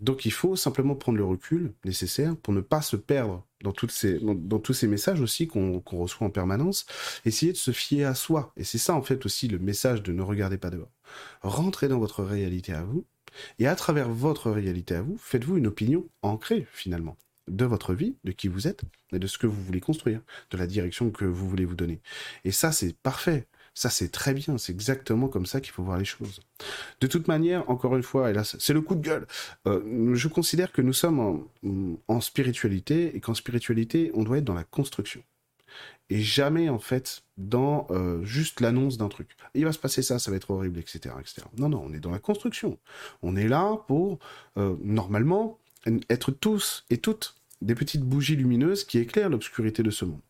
Donc 0.00 0.24
il 0.24 0.32
faut 0.32 0.56
simplement 0.56 0.94
prendre 0.96 1.18
le 1.18 1.24
recul 1.24 1.72
nécessaire 1.84 2.36
pour 2.36 2.52
ne 2.52 2.60
pas 2.60 2.82
se 2.82 2.96
perdre 2.96 3.46
dans, 3.62 3.72
ces, 3.88 4.18
dans, 4.18 4.58
tous 4.58 4.72
ces 4.72 4.88
messages 4.88 5.20
aussi 5.20 5.46
qu'on 5.46 5.82
reçoit 5.92 6.26
en 6.26 6.30
permanence. 6.30 6.86
Essayer 7.24 7.52
de 7.52 7.56
se 7.56 7.70
fier 7.70 8.04
à 8.04 8.14
soi. 8.14 8.52
Et 8.56 8.64
c'est 8.64 8.78
ça 8.78 8.94
en 8.94 9.02
fait 9.02 9.24
aussi 9.24 9.48
le 9.48 9.58
message 9.58 10.02
de 10.02 10.12
ne 10.12 10.22
regardez 10.22 10.58
pas 10.58 10.70
dehors. 10.70 10.90
Rentrez 11.42 11.88
dans 11.88 11.98
votre 11.98 12.22
réalité 12.24 12.72
à 12.72 12.82
vous. 12.82 13.04
Et 13.58 13.66
à 13.66 13.74
travers 13.74 14.08
votre 14.10 14.50
réalité 14.50 14.94
à 14.94 15.02
vous, 15.02 15.16
faites-vous 15.18 15.56
une 15.56 15.66
opinion 15.66 16.08
ancrée 16.22 16.68
finalement 16.72 17.16
de 17.48 17.64
votre 17.64 17.94
vie, 17.94 18.16
de 18.24 18.32
qui 18.32 18.48
vous 18.48 18.66
êtes, 18.66 18.82
et 19.12 19.18
de 19.18 19.26
ce 19.26 19.38
que 19.38 19.46
vous 19.46 19.62
voulez 19.62 19.80
construire, 19.80 20.20
de 20.50 20.56
la 20.56 20.66
direction 20.66 21.10
que 21.10 21.24
vous 21.24 21.48
voulez 21.48 21.64
vous 21.64 21.76
donner. 21.76 22.00
Et 22.44 22.52
ça, 22.52 22.72
c'est 22.72 22.96
parfait. 22.96 23.46
Ça, 23.74 23.90
c'est 23.90 24.08
très 24.08 24.34
bien. 24.34 24.56
C'est 24.56 24.72
exactement 24.72 25.28
comme 25.28 25.46
ça 25.46 25.60
qu'il 25.60 25.72
faut 25.72 25.82
voir 25.82 25.98
les 25.98 26.04
choses. 26.04 26.40
De 27.00 27.08
toute 27.08 27.26
manière, 27.26 27.68
encore 27.68 27.96
une 27.96 28.04
fois, 28.04 28.32
là, 28.32 28.44
c'est 28.44 28.72
le 28.72 28.80
coup 28.80 28.94
de 28.94 29.02
gueule. 29.02 29.26
Euh, 29.66 30.14
je 30.14 30.28
considère 30.28 30.72
que 30.72 30.80
nous 30.80 30.92
sommes 30.92 31.48
en, 32.08 32.20
spiritualité 32.20 33.16
et 33.16 33.20
qu'en 33.20 33.34
spiritualité, 33.34 34.12
on 34.14 34.22
doit 34.22 34.38
être 34.38 34.44
dans 34.44 34.54
la 34.54 34.64
construction. 34.64 35.22
Et 36.08 36.20
jamais, 36.20 36.68
en 36.68 36.78
fait, 36.78 37.24
dans 37.36 37.88
euh, 37.90 38.22
juste 38.24 38.60
l'annonce 38.60 38.96
d'un 38.96 39.08
truc. 39.08 39.30
Il 39.54 39.64
va 39.64 39.72
se 39.72 39.78
passer 39.78 40.02
ça, 40.02 40.20
ça 40.20 40.30
va 40.30 40.36
être 40.36 40.50
horrible, 40.50 40.78
etc., 40.78 41.14
etc. 41.18 41.42
Non, 41.58 41.68
non, 41.68 41.82
on 41.84 41.92
est 41.92 42.00
dans 42.00 42.10
la 42.10 42.20
construction. 42.20 42.78
On 43.22 43.34
est 43.34 43.48
là 43.48 43.76
pour, 43.88 44.20
euh, 44.56 44.76
normalement, 44.82 45.58
être 46.08 46.30
tous 46.30 46.84
et 46.90 46.98
toutes 46.98 47.36
des 47.60 47.74
petites 47.74 48.02
bougies 48.02 48.36
lumineuses 48.36 48.84
qui 48.84 48.98
éclairent 48.98 49.30
l'obscurité 49.30 49.82
de 49.82 49.90
ce 49.90 50.04
monde. 50.04 50.20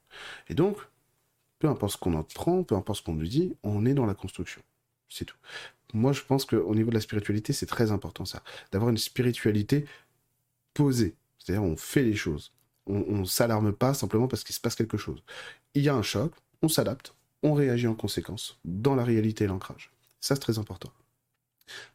Et 0.48 0.54
donc, 0.54 0.78
peu 1.64 1.70
importe 1.70 1.94
ce 1.94 1.96
qu'on 1.96 2.12
en 2.12 2.24
prend, 2.24 2.62
peu 2.62 2.74
importe 2.74 2.98
ce 2.98 3.02
qu'on 3.02 3.14
nous 3.14 3.26
dit, 3.26 3.56
on 3.62 3.86
est 3.86 3.94
dans 3.94 4.04
la 4.04 4.12
construction. 4.12 4.60
C'est 5.08 5.24
tout. 5.24 5.38
Moi, 5.94 6.12
je 6.12 6.20
pense 6.20 6.44
qu'au 6.44 6.74
niveau 6.74 6.90
de 6.90 6.94
la 6.94 7.00
spiritualité, 7.00 7.54
c'est 7.54 7.64
très 7.64 7.90
important 7.90 8.26
ça, 8.26 8.42
d'avoir 8.70 8.90
une 8.90 8.98
spiritualité 8.98 9.86
posée. 10.74 11.14
C'est-à-dire, 11.38 11.62
on 11.62 11.78
fait 11.78 12.02
les 12.02 12.16
choses. 12.16 12.52
On, 12.84 13.20
ne 13.20 13.24
s'alarme 13.24 13.72
pas 13.72 13.94
simplement 13.94 14.28
parce 14.28 14.44
qu'il 14.44 14.54
se 14.54 14.60
passe 14.60 14.74
quelque 14.74 14.98
chose. 14.98 15.22
Il 15.72 15.82
y 15.82 15.88
a 15.88 15.94
un 15.94 16.02
choc, 16.02 16.34
on 16.60 16.68
s'adapte, 16.68 17.14
on 17.42 17.54
réagit 17.54 17.86
en 17.86 17.94
conséquence, 17.94 18.58
dans 18.66 18.94
la 18.94 19.04
réalité 19.04 19.44
et 19.44 19.46
l'ancrage. 19.46 19.90
Ça, 20.20 20.34
c'est 20.34 20.42
très 20.42 20.58
important. 20.58 20.92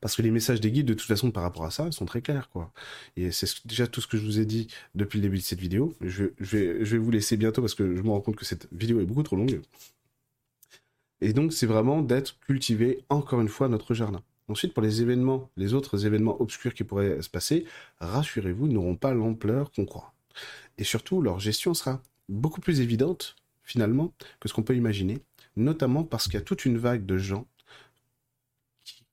Parce 0.02 0.16
que 0.16 0.22
les 0.22 0.32
messages 0.32 0.62
des 0.62 0.72
guides, 0.72 0.88
de 0.88 0.94
toute 0.94 1.08
façon, 1.08 1.32
par 1.32 1.44
rapport 1.44 1.66
à 1.66 1.72
ça, 1.72 1.92
sont 1.92 2.06
très 2.06 2.22
clairs, 2.22 2.50
quoi. 2.50 2.72
Et 3.16 3.32
c'est 3.32 3.68
déjà 3.68 3.88
tout 3.88 4.02
ce 4.02 4.08
que 4.08 4.18
je 4.18 4.24
vous 4.24 4.40
ai 4.40 4.46
dit 4.46 4.68
depuis 4.96 5.18
le 5.18 5.24
début 5.24 5.38
de 5.38 5.44
cette 5.44 5.60
vidéo. 5.60 5.94
Je, 6.02 6.26
vais, 6.40 6.84
je 6.86 6.92
vais 6.92 6.98
vous 6.98 7.12
laisser 7.12 7.38
bientôt 7.38 7.62
parce 7.62 7.76
que 7.76 7.96
je 7.96 8.02
me 8.02 8.10
rends 8.10 8.22
compte 8.22 8.36
que 8.36 8.46
cette 8.46 8.68
vidéo 8.72 9.00
est 9.00 9.06
beaucoup 9.06 9.24
trop 9.24 9.36
longue. 9.36 9.62
Et 11.22 11.34
donc, 11.34 11.54
c'est 11.54 11.66
vraiment 11.66 12.02
d'être 12.02 12.40
cultivé, 12.40 13.04
encore 13.10 13.42
une 13.42 13.50
fois, 13.50 13.68
notre 13.68 13.94
jardin. 13.94 14.22
Ensuite, 14.48 14.74
pour 14.74 14.82
les 14.82 15.02
événements, 15.02 15.50
les 15.58 15.74
autres 15.74 16.06
événements 16.06 16.42
obscurs 16.42 16.74
qui 16.74 16.84
pourraient 16.84 17.22
se 17.22 17.30
passer, 17.30 17.66
rassurez-vous, 18.00 18.68
n'auront 18.68 18.96
pas 18.96 19.14
l'ampleur 19.14 19.72
qu'on 19.72 19.86
croit. 19.86 20.14
Et 20.78 20.84
surtout, 20.84 21.22
leur 21.22 21.40
gestion 21.40 21.74
sera 21.74 22.02
beaucoup 22.30 22.62
plus 22.62 22.82
évidente, 22.82 23.36
finalement, 23.64 24.14
que 24.40 24.48
ce 24.48 24.54
qu'on 24.54 24.64
peut 24.64 24.76
imaginer, 24.76 25.20
notamment 25.56 26.04
parce 26.04 26.26
qu'il 26.26 26.36
y 26.36 26.38
a 26.38 26.42
toute 26.42 26.66
une 26.66 26.78
vague 26.78 27.06
de 27.06 27.18
gens 27.18 27.46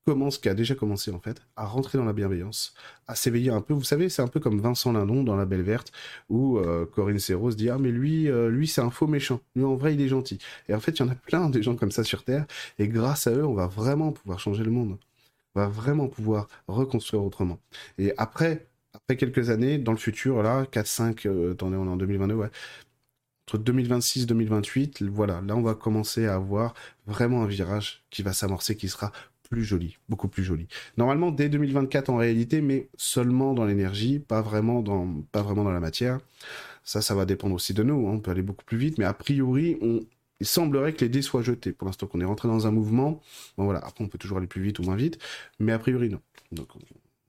commence, 0.06 0.38
qui 0.38 0.48
a 0.48 0.54
déjà 0.54 0.74
commencé 0.74 1.10
en 1.10 1.18
fait, 1.18 1.42
à 1.56 1.66
rentrer 1.66 1.98
dans 1.98 2.04
la 2.04 2.12
bienveillance, 2.12 2.74
à 3.08 3.14
s'éveiller 3.14 3.50
un 3.50 3.60
peu. 3.60 3.74
Vous 3.74 3.84
savez, 3.84 4.08
c'est 4.08 4.22
un 4.22 4.28
peu 4.28 4.40
comme 4.40 4.60
Vincent 4.60 4.92
Lindon 4.92 5.24
dans 5.24 5.36
La 5.36 5.44
Belle 5.44 5.62
Verte, 5.62 5.92
où 6.28 6.58
euh, 6.58 6.86
Corinne 6.86 7.18
Serrault 7.18 7.50
se 7.50 7.56
dit 7.56 7.68
ah 7.68 7.78
mais 7.78 7.90
lui, 7.90 8.30
euh, 8.30 8.48
lui 8.48 8.68
c'est 8.68 8.80
un 8.80 8.90
faux 8.90 9.08
méchant. 9.08 9.40
Lui 9.56 9.64
en 9.64 9.74
vrai 9.74 9.94
il 9.94 10.00
est 10.00 10.08
gentil. 10.08 10.38
Et 10.68 10.74
en 10.74 10.80
fait 10.80 10.92
il 10.92 11.00
y 11.00 11.02
en 11.02 11.10
a 11.10 11.14
plein 11.14 11.50
de 11.50 11.60
gens 11.60 11.74
comme 11.74 11.90
ça 11.90 12.04
sur 12.04 12.24
Terre, 12.24 12.46
et 12.78 12.88
grâce 12.88 13.26
à 13.26 13.32
eux 13.32 13.44
on 13.44 13.54
va 13.54 13.66
vraiment 13.66 14.12
pouvoir 14.12 14.38
changer 14.38 14.64
le 14.64 14.70
monde. 14.70 14.96
On 15.54 15.60
va 15.60 15.68
vraiment 15.68 16.08
pouvoir 16.08 16.48
reconstruire 16.68 17.24
autrement. 17.24 17.58
Et 17.98 18.12
après, 18.18 18.66
après 18.94 19.16
quelques 19.16 19.50
années, 19.50 19.78
dans 19.78 19.92
le 19.92 19.98
futur, 19.98 20.42
là, 20.42 20.64
4-5, 20.64 21.26
euh, 21.26 21.52
attendez, 21.52 21.76
on 21.76 21.86
est 21.86 21.90
en 21.90 21.96
2022, 21.96 22.34
ouais, 22.34 22.50
entre 23.48 23.58
2026 23.58 24.26
2028, 24.26 25.02
voilà, 25.04 25.40
là 25.40 25.54
on 25.54 25.62
va 25.62 25.74
commencer 25.74 26.26
à 26.26 26.34
avoir 26.34 26.74
vraiment 27.06 27.42
un 27.44 27.46
virage 27.46 28.04
qui 28.10 28.22
va 28.22 28.32
s'amorcer, 28.32 28.76
qui 28.76 28.88
sera 28.88 29.12
plus 29.48 29.64
joli, 29.64 29.98
beaucoup 30.08 30.28
plus 30.28 30.44
joli. 30.44 30.68
Normalement 30.96 31.30
dès 31.30 31.48
2024 31.48 32.10
en 32.10 32.16
réalité, 32.16 32.60
mais 32.60 32.88
seulement 32.96 33.54
dans 33.54 33.64
l'énergie, 33.64 34.18
pas 34.18 34.42
vraiment 34.42 34.82
dans, 34.82 35.06
pas 35.32 35.42
vraiment 35.42 35.64
dans 35.64 35.72
la 35.72 35.80
matière. 35.80 36.20
Ça, 36.84 37.00
ça 37.02 37.14
va 37.14 37.24
dépendre 37.26 37.54
aussi 37.54 37.74
de 37.74 37.82
nous. 37.82 38.08
Hein. 38.08 38.12
On 38.12 38.20
peut 38.20 38.30
aller 38.30 38.42
beaucoup 38.42 38.64
plus 38.64 38.78
vite, 38.78 38.98
mais 38.98 39.04
a 39.04 39.12
priori, 39.12 39.76
on, 39.80 40.00
il 40.40 40.46
semblerait 40.46 40.92
que 40.92 41.04
les 41.04 41.08
dés 41.08 41.22
soient 41.22 41.42
jetés. 41.42 41.72
Pour 41.72 41.86
l'instant, 41.86 42.06
qu'on 42.06 42.20
est 42.20 42.24
rentré 42.24 42.48
dans 42.48 42.66
un 42.66 42.70
mouvement. 42.70 43.20
Bon 43.56 43.64
voilà, 43.64 43.80
après 43.80 44.04
on 44.04 44.08
peut 44.08 44.18
toujours 44.18 44.38
aller 44.38 44.46
plus 44.46 44.62
vite 44.62 44.78
ou 44.78 44.82
moins 44.82 44.96
vite, 44.96 45.18
mais 45.58 45.72
a 45.72 45.78
priori 45.78 46.10
non. 46.10 46.20
Donc 46.52 46.68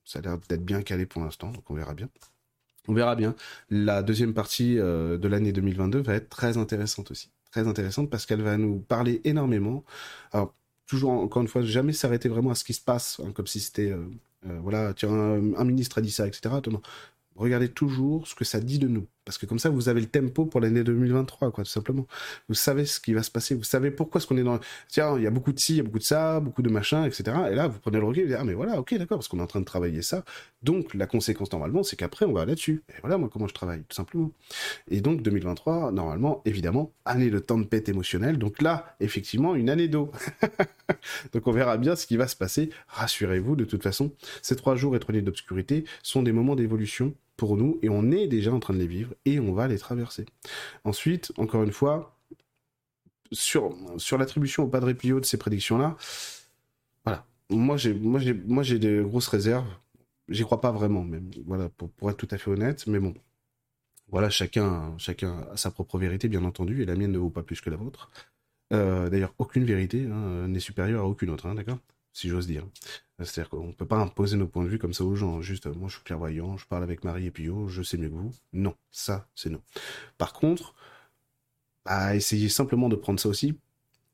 ça 0.04 0.20
a 0.20 0.22
l'air 0.22 0.38
d'être 0.48 0.64
bien 0.64 0.82
calé 0.82 1.06
pour 1.06 1.22
l'instant, 1.22 1.50
donc 1.50 1.68
on 1.70 1.74
verra 1.74 1.94
bien. 1.94 2.08
On 2.86 2.94
verra 2.94 3.16
bien. 3.16 3.34
La 3.68 4.02
deuxième 4.02 4.32
partie 4.32 4.78
euh, 4.78 5.18
de 5.18 5.28
l'année 5.28 5.52
2022 5.52 6.00
va 6.00 6.14
être 6.14 6.30
très 6.30 6.56
intéressante 6.56 7.10
aussi. 7.10 7.30
Très 7.50 7.66
intéressante 7.66 8.10
parce 8.10 8.26
qu'elle 8.26 8.42
va 8.42 8.56
nous 8.56 8.78
parler 8.78 9.20
énormément. 9.24 9.84
Toujours, 10.88 11.10
encore 11.12 11.42
une 11.42 11.48
fois, 11.48 11.62
jamais 11.62 11.92
s'arrêter 11.92 12.28
vraiment 12.28 12.50
à 12.50 12.56
ce 12.56 12.64
qui 12.64 12.74
se 12.74 12.80
passe, 12.80 13.20
hein, 13.24 13.30
comme 13.32 13.46
si 13.46 13.60
c'était, 13.60 13.92
euh, 13.92 14.08
euh, 14.46 14.58
voilà, 14.62 14.92
tiens, 14.94 15.10
un, 15.10 15.64
ministre 15.64 15.98
a 15.98 16.00
dit 16.00 16.10
ça, 16.10 16.26
etc. 16.26 16.54
Regardez 17.36 17.68
toujours 17.68 18.26
ce 18.26 18.34
que 18.34 18.44
ça 18.44 18.58
dit 18.58 18.80
de 18.80 18.88
nous. 18.88 19.06
Parce 19.28 19.36
que 19.36 19.44
comme 19.44 19.58
ça, 19.58 19.68
vous 19.68 19.90
avez 19.90 20.00
le 20.00 20.06
tempo 20.06 20.46
pour 20.46 20.58
l'année 20.58 20.82
2023, 20.82 21.50
quoi, 21.50 21.62
tout 21.62 21.68
simplement. 21.70 22.06
Vous 22.48 22.54
savez 22.54 22.86
ce 22.86 22.98
qui 22.98 23.12
va 23.12 23.22
se 23.22 23.30
passer, 23.30 23.54
vous 23.54 23.62
savez 23.62 23.90
pourquoi 23.90 24.20
est-ce 24.20 24.26
qu'on 24.26 24.38
est 24.38 24.42
dans... 24.42 24.58
Tiens, 24.88 25.18
il 25.18 25.22
y 25.22 25.26
a 25.26 25.30
beaucoup 25.30 25.52
de 25.52 25.58
ci, 25.58 25.74
il 25.74 25.76
y 25.76 25.80
a 25.80 25.82
beaucoup 25.82 25.98
de 25.98 26.02
ça, 26.02 26.40
beaucoup 26.40 26.62
de 26.62 26.70
machin, 26.70 27.04
etc. 27.04 27.36
Et 27.52 27.54
là, 27.54 27.68
vous 27.68 27.78
prenez 27.78 27.98
le 27.98 28.06
recul 28.06 28.22
et 28.22 28.24
vous 28.24 28.30
dites, 28.30 28.38
ah 28.40 28.44
mais 28.44 28.54
voilà, 28.54 28.80
ok, 28.80 28.94
d'accord, 28.96 29.18
parce 29.18 29.28
qu'on 29.28 29.38
est 29.38 29.42
en 29.42 29.46
train 29.46 29.60
de 29.60 29.66
travailler 29.66 30.00
ça. 30.00 30.24
Donc, 30.62 30.94
la 30.94 31.06
conséquence, 31.06 31.52
normalement, 31.52 31.82
c'est 31.82 31.96
qu'après, 31.96 32.24
on 32.24 32.32
va 32.32 32.46
là-dessus. 32.46 32.82
Et 32.88 33.00
voilà, 33.02 33.18
moi, 33.18 33.28
comment 33.30 33.46
je 33.46 33.52
travaille, 33.52 33.82
tout 33.86 33.94
simplement. 33.94 34.32
Et 34.90 35.02
donc, 35.02 35.20
2023, 35.20 35.92
normalement, 35.92 36.40
évidemment, 36.46 36.90
année 37.04 37.28
de 37.28 37.38
tempête 37.38 37.90
émotionnelle. 37.90 38.38
Donc 38.38 38.62
là, 38.62 38.96
effectivement, 39.00 39.54
une 39.54 39.68
année 39.68 39.88
d'eau. 39.88 40.10
donc, 41.34 41.46
on 41.46 41.52
verra 41.52 41.76
bien 41.76 41.96
ce 41.96 42.06
qui 42.06 42.16
va 42.16 42.28
se 42.28 42.36
passer. 42.36 42.70
Rassurez-vous, 42.88 43.56
de 43.56 43.66
toute 43.66 43.82
façon, 43.82 44.10
ces 44.40 44.56
trois 44.56 44.74
jours 44.74 44.96
et 44.96 45.00
trois 45.00 45.14
d'obscurité 45.20 45.84
sont 46.02 46.22
des 46.22 46.32
moments 46.32 46.56
d'évolution 46.56 47.14
pour 47.38 47.56
nous 47.56 47.78
et 47.82 47.88
on 47.88 48.10
est 48.10 48.26
déjà 48.26 48.52
en 48.52 48.60
train 48.60 48.74
de 48.74 48.80
les 48.80 48.86
vivre 48.86 49.14
et 49.24 49.40
on 49.40 49.54
va 49.54 49.68
les 49.68 49.78
traverser. 49.78 50.26
Ensuite, 50.84 51.32
encore 51.38 51.62
une 51.62 51.72
fois, 51.72 52.18
sur, 53.32 53.74
sur 53.96 54.18
l'attribution 54.18 54.64
au 54.64 54.66
Padre 54.66 54.92
Pio 54.92 55.20
de 55.20 55.24
ces 55.24 55.38
prédictions-là, 55.38 55.96
voilà. 57.04 57.24
Moi, 57.48 57.78
j'ai, 57.78 57.94
moi, 57.94 58.20
j'ai, 58.20 58.34
moi, 58.34 58.62
j'ai 58.62 58.78
des 58.78 59.00
grosses 59.02 59.28
réserves. 59.28 59.68
J'y 60.28 60.42
crois 60.42 60.60
pas 60.60 60.72
vraiment, 60.72 61.04
même. 61.04 61.30
Voilà, 61.46 61.70
pour, 61.70 61.90
pour 61.90 62.10
être 62.10 62.18
tout 62.18 62.28
à 62.30 62.38
fait 62.38 62.50
honnête. 62.50 62.86
Mais 62.88 62.98
bon, 62.98 63.14
voilà, 64.08 64.30
chacun, 64.30 64.96
chacun 64.98 65.46
a 65.52 65.56
sa 65.56 65.70
propre 65.70 65.96
vérité, 65.96 66.28
bien 66.28 66.44
entendu, 66.44 66.82
et 66.82 66.84
la 66.84 66.96
mienne 66.96 67.12
ne 67.12 67.18
vaut 67.18 67.30
pas 67.30 67.42
plus 67.42 67.60
que 67.60 67.70
la 67.70 67.76
vôtre. 67.76 68.10
Euh, 68.72 69.08
d'ailleurs, 69.08 69.32
aucune 69.38 69.64
vérité 69.64 70.06
hein, 70.06 70.48
n'est 70.48 70.60
supérieure 70.60 71.04
à 71.04 71.06
aucune 71.06 71.30
autre, 71.30 71.46
hein, 71.46 71.54
d'accord? 71.54 71.78
Si 72.18 72.28
j'ose 72.28 72.48
dire. 72.48 72.66
C'est-à-dire 73.20 73.48
qu'on 73.48 73.68
ne 73.68 73.72
peut 73.72 73.86
pas 73.86 73.98
imposer 73.98 74.36
nos 74.36 74.48
points 74.48 74.64
de 74.64 74.68
vue 74.68 74.80
comme 74.80 74.92
ça 74.92 75.04
aux 75.04 75.14
gens. 75.14 75.40
Juste, 75.40 75.66
moi, 75.66 75.88
je 75.88 75.94
suis 75.94 76.02
clairvoyant, 76.02 76.56
je 76.56 76.66
parle 76.66 76.82
avec 76.82 77.04
Marie 77.04 77.26
et 77.26 77.30
Pio, 77.30 77.68
je 77.68 77.80
sais 77.80 77.96
mieux 77.96 78.08
que 78.08 78.14
vous. 78.14 78.34
Non, 78.52 78.74
ça, 78.90 79.28
c'est 79.36 79.50
non. 79.50 79.62
Par 80.18 80.32
contre, 80.32 80.74
à 81.84 82.16
essayer 82.16 82.48
simplement 82.48 82.88
de 82.88 82.96
prendre 82.96 83.20
ça 83.20 83.28
aussi 83.28 83.56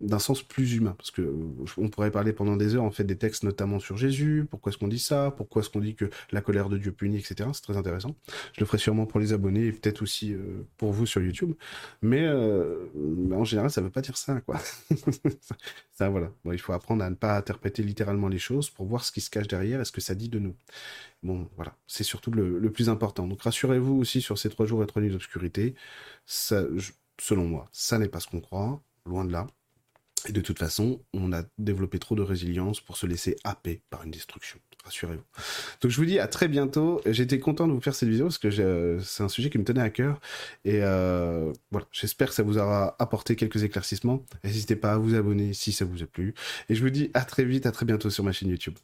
d'un 0.04 0.18
sens 0.18 0.42
plus 0.42 0.74
humain. 0.74 0.94
Parce 0.96 1.10
que 1.10 1.22
euh, 1.22 1.64
on 1.78 1.88
pourrait 1.88 2.10
parler 2.10 2.32
pendant 2.32 2.56
des 2.56 2.76
heures 2.76 2.84
en 2.84 2.90
fait 2.90 3.04
des 3.04 3.16
textes 3.16 3.42
notamment 3.42 3.78
sur 3.78 3.96
Jésus, 3.96 4.46
pourquoi 4.48 4.70
est-ce 4.70 4.78
qu'on 4.78 4.88
dit 4.88 4.98
ça, 4.98 5.32
pourquoi 5.36 5.62
est-ce 5.62 5.70
qu'on 5.70 5.80
dit 5.80 5.94
que 5.94 6.10
la 6.30 6.40
colère 6.40 6.68
de 6.68 6.78
Dieu 6.78 6.92
punit, 6.92 7.18
etc. 7.18 7.48
C'est 7.52 7.62
très 7.62 7.76
intéressant. 7.76 8.14
Je 8.52 8.60
le 8.60 8.66
ferai 8.66 8.78
sûrement 8.78 9.06
pour 9.06 9.20
les 9.20 9.32
abonnés 9.32 9.66
et 9.66 9.72
peut-être 9.72 10.02
aussi 10.02 10.32
euh, 10.32 10.64
pour 10.76 10.92
vous 10.92 11.06
sur 11.06 11.22
YouTube. 11.22 11.54
Mais 12.02 12.22
euh, 12.22 12.86
en 13.32 13.44
général, 13.44 13.70
ça 13.70 13.80
veut 13.80 13.90
pas 13.90 14.02
dire 14.02 14.16
ça, 14.16 14.40
quoi. 14.40 14.60
ça, 15.92 16.08
voilà. 16.08 16.30
Bon, 16.44 16.52
il 16.52 16.60
faut 16.60 16.72
apprendre 16.72 17.02
à 17.02 17.10
ne 17.10 17.14
pas 17.14 17.36
interpréter 17.36 17.82
littéralement 17.82 18.28
les 18.28 18.38
choses 18.38 18.70
pour 18.70 18.86
voir 18.86 19.04
ce 19.04 19.12
qui 19.12 19.20
se 19.20 19.30
cache 19.30 19.48
derrière 19.48 19.80
et 19.80 19.84
ce 19.84 19.92
que 19.92 20.00
ça 20.00 20.14
dit 20.14 20.28
de 20.28 20.38
nous. 20.38 20.54
Bon, 21.22 21.48
voilà. 21.56 21.76
C'est 21.86 22.04
surtout 22.04 22.30
le, 22.30 22.70
plus 22.70 22.88
important. 22.88 23.26
Donc 23.26 23.42
rassurez-vous 23.42 23.94
aussi 23.94 24.20
sur 24.20 24.38
ces 24.38 24.50
trois 24.50 24.66
jours 24.66 24.82
et 24.82 24.86
trois 24.86 25.00
nuits 25.00 25.10
d'obscurité. 25.10 25.74
Selon 26.26 27.46
moi, 27.46 27.68
ça 27.72 27.98
n'est 27.98 28.08
pas 28.08 28.20
ce 28.20 28.26
qu'on 28.26 28.40
croit. 28.40 28.82
Loin 29.06 29.24
de 29.24 29.32
là. 29.32 29.46
Et 30.28 30.32
de 30.32 30.40
toute 30.40 30.58
façon, 30.58 31.00
on 31.12 31.32
a 31.32 31.42
développé 31.58 31.98
trop 31.98 32.14
de 32.14 32.22
résilience 32.22 32.80
pour 32.80 32.96
se 32.96 33.06
laisser 33.06 33.36
happer 33.44 33.82
par 33.90 34.04
une 34.04 34.10
destruction. 34.10 34.58
Rassurez-vous. 34.84 35.22
Donc 35.80 35.90
je 35.90 35.96
vous 35.96 36.04
dis 36.04 36.18
à 36.18 36.26
très 36.26 36.46
bientôt. 36.46 37.00
J'étais 37.06 37.38
content 37.38 37.66
de 37.66 37.72
vous 37.72 37.80
faire 37.80 37.94
cette 37.94 38.08
vidéo 38.08 38.26
parce 38.26 38.38
que 38.38 38.98
c'est 39.02 39.22
un 39.22 39.28
sujet 39.28 39.48
qui 39.48 39.56
me 39.58 39.64
tenait 39.64 39.80
à 39.80 39.88
cœur. 39.88 40.20
Et 40.64 40.80
euh, 40.82 41.52
voilà, 41.70 41.86
j'espère 41.90 42.28
que 42.28 42.34
ça 42.34 42.42
vous 42.42 42.58
aura 42.58 42.94
apporté 42.98 43.34
quelques 43.34 43.62
éclaircissements. 43.62 44.24
N'hésitez 44.44 44.76
pas 44.76 44.92
à 44.92 44.98
vous 44.98 45.14
abonner 45.14 45.54
si 45.54 45.72
ça 45.72 45.86
vous 45.86 46.02
a 46.02 46.06
plu. 46.06 46.34
Et 46.68 46.74
je 46.74 46.82
vous 46.82 46.90
dis 46.90 47.10
à 47.14 47.24
très 47.24 47.44
vite, 47.44 47.64
à 47.64 47.72
très 47.72 47.86
bientôt 47.86 48.10
sur 48.10 48.24
ma 48.24 48.32
chaîne 48.32 48.50
YouTube. 48.50 48.74